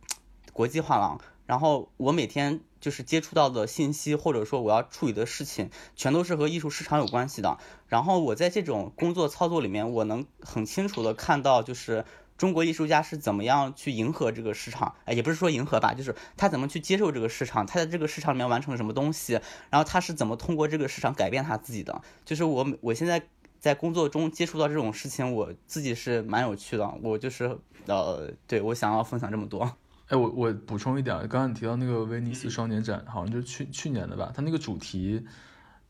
[0.53, 7.59] 国际画廊，然后我每天就是接触到的信息或者说我要处理的事情，全都是和艺术市场有关系的。
[7.87, 12.05] 然后我在这种工作操作里面，我能很清楚的看到就是。
[12.41, 14.95] 中国艺术家是怎么样去迎合这个市场？
[15.05, 19.35] 哎，也不是说迎合吧，就是他怎么去接受这个市场，他在这个市场里面完成了什么东西，
[19.69, 22.01] 然后他是怎么通过这个市场改变他自己的？
[22.25, 23.23] 就是我我现在
[23.59, 26.91] 在工作中接触到这种事情，我自己是蛮有趣的。
[27.03, 29.71] 我就是呃，对我想要分享这么多。
[30.09, 34.33] 哎，我我补充一点，刚刚你提到那个威尼斯双年展，好像就是去去年的吧？
[34.35, 35.27] 它那个主题，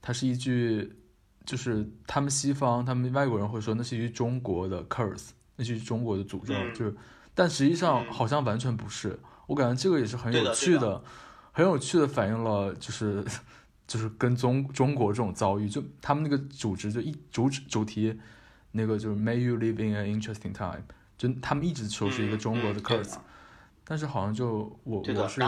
[0.02, 0.96] 它是一句，
[1.46, 5.28] 就是他们西方他们外国人会说，那是一句中国的 curse。
[5.60, 6.96] 那是中国的诅咒，就是，
[7.34, 9.20] 但实际上好像完全不是。
[9.46, 11.02] 我感觉这个也是很有趣的，
[11.52, 13.22] 很有趣的反映了，就是，
[13.86, 18.18] 就是跟中中国这种遭遇，就他们那个组织就一主旨主题，
[18.72, 20.82] 那个就是 May you live in an interesting time，
[21.18, 23.16] 就他们一直说是一个中国的 curse，
[23.84, 25.42] 但是好像就我我是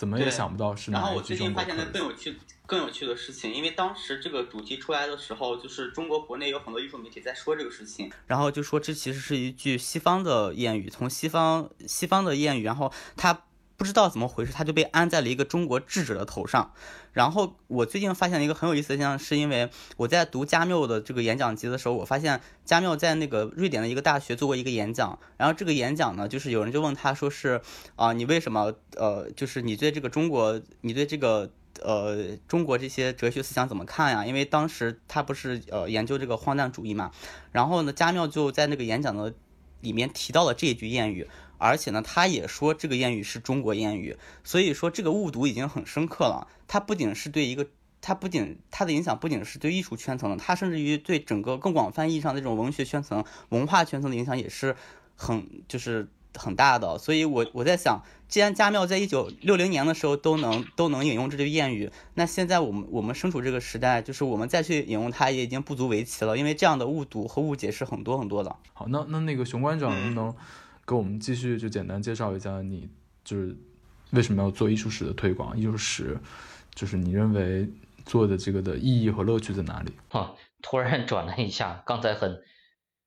[0.00, 2.34] 怎么也想不到是哪一句中国 curse。
[2.66, 13.42] 更有趣的事情，因为当时这个主题出来的时候，就是中国国内有很多艺术媒体在说这个事情，然后就说这其实是一句西方的谚语，从西方西方的谚语，然后它。
[13.80, 16.70] 不知道怎么回事，他就被安在了一个中国智者的头上。
[17.14, 25.18] 然后我最近发现了一个很有意思的现象，是因为我在读加缪的这个演讲集的时候，我发现加缪在那个瑞典的一个大学做过一个演讲。
[25.38, 27.62] 然后这个演讲呢，就是有人就问他说是
[27.96, 31.50] 啊，你为什么呃，就是你对这个中国，你对这个
[31.82, 34.26] 呃中国这些哲学思想怎么看呀？
[34.26, 37.10] 因为当时他不是呃研究这个荒诞主义嘛，
[37.50, 39.32] 然后呢，加缪就在那个演讲的
[39.80, 41.26] 里面提到了这一句谚语，
[41.60, 46.48] 而且呢，他也说这个谚语是中国谚语，所以说这个误读已经很深刻了。
[46.66, 47.66] 它不仅是对一个，
[48.00, 54.74] 它不仅它的影响不仅是对艺术圈层的，它甚至于对整个更广泛意义上的这种文学圈层、文化圈层的影响也是
[55.14, 56.98] 很就是很大的。
[56.98, 68.56] 所以我我在想，既然家庙在一九六零年的时候都能都能引用这句谚语，那现在我们我们身处这个时代，就是我们再去引用它也已经不足为奇了，因为这样的误读和误解是很多很多的。
[68.72, 70.34] 好，那那那个熊馆长能不能
[70.90, 72.90] 给我们继续就简单介绍一下你
[73.22, 73.56] 就是
[74.10, 75.56] 为什么要做艺术史的推广？
[75.56, 76.18] 艺术史
[76.74, 77.70] 就是你认为
[78.04, 79.92] 做的这个的意义和乐趣在哪里？
[80.08, 82.42] 啊，突然转了一下，刚才很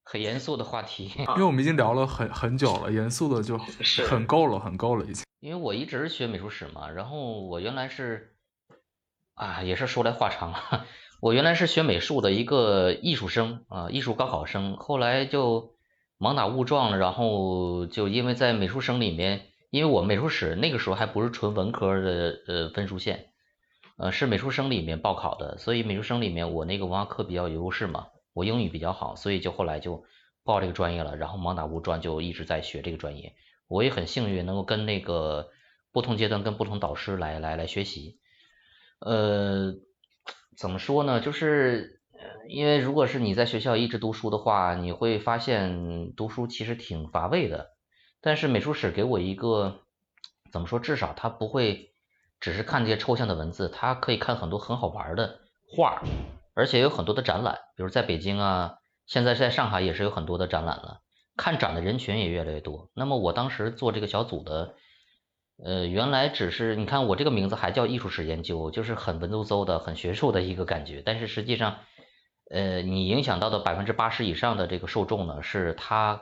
[0.01, 3.57] 很严肃的话题，因为我们已经聊了很很久了，严肃的就
[4.07, 5.25] 很够了，很够了已经。
[5.41, 8.37] 因为我一直学美术史嘛，然后我原来是
[9.33, 10.85] 啊，也是说来话长了，
[11.19, 15.72] 我原来是学美术的一个艺术生啊，艺术高考生，后来就
[16.23, 23.25] 盲打误撞，然后就因为在美术生里面，因为我美术史那个时候还不是纯文科的呃分数线，
[23.97, 30.05] 呃是美术生里面报考的，所以美术生里面我那个文化课比较有优势嘛，我英语比较好，所以就后来就
[30.45, 33.35] 报这个专业了，然后盲打误撞就一直在学这个专业。
[33.67, 35.49] 我也很幸运能够跟那个
[35.91, 38.17] 不同阶段跟不同导师来来来学习，
[38.99, 39.73] 呃，
[40.55, 41.19] 怎么说呢？
[41.19, 42.01] 就是
[42.47, 47.71] 因为如果是你在学校一直读书的话，你会发现读书其实挺乏味的。
[48.21, 49.81] 但是美术史给我一个
[50.51, 50.79] 怎么说？
[50.79, 51.93] 至少它不会
[52.39, 55.39] 只是看这些抽象的文字，它可以看很多很好玩的
[55.75, 56.01] 画，
[56.53, 58.75] 而且有很多的展览，比如在北京啊，
[59.05, 61.01] 现在在上海也是有很多的展览了。
[61.35, 62.91] 看展的人群也越来越多。
[62.93, 64.75] 那么我当时做这个小组的，
[65.65, 71.01] 呃，原来只是你看我这个名字还叫艺术史研究，就是很文绉绉的、很学术的一个感觉。
[71.03, 71.79] 但是实际上，
[72.49, 76.21] 呃，你影响到的百分之八十以上的这个受众呢，是他，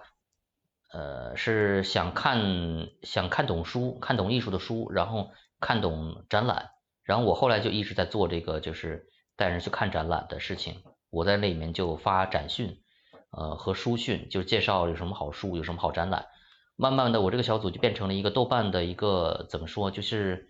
[0.92, 6.72] 呃，是想看想看懂书、看懂艺术的书，然后看懂展览。
[7.04, 10.84] 然后我后来就一直在做这个，就是带人去看展览的事情。
[11.10, 12.78] 我在那里面就发展讯。
[13.34, 16.26] 呃，和书讯就介绍有什么好书，有什么好展览。
[16.76, 20.50] 慢慢的，我这个小组就变成了一个豆瓣的一个怎么说，就是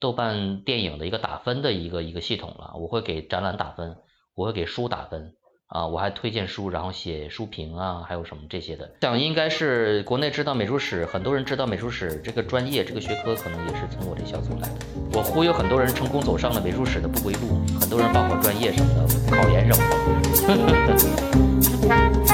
[0.00, 2.72] 豆瓣电影的一个打分的一个一个系统了。
[2.76, 3.98] 我会给展览打分，
[4.34, 5.34] 我会给书打分
[5.66, 8.90] 啊，我还推荐书，然后写书评啊，还有什么这些的。
[9.00, 14.74] 想应该是国内知道美术史，很多人知道美术史这个专业这个学科，可能也是从我这小组来的。
[15.14, 19.06] 我忽悠很多人成功走上了美术史的不归路，很多人报考专业什么的，
[19.36, 19.82] 考研什么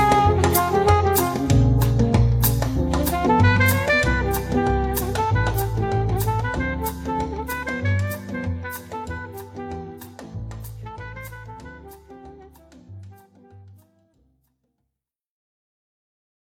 [0.04, 0.14] 的。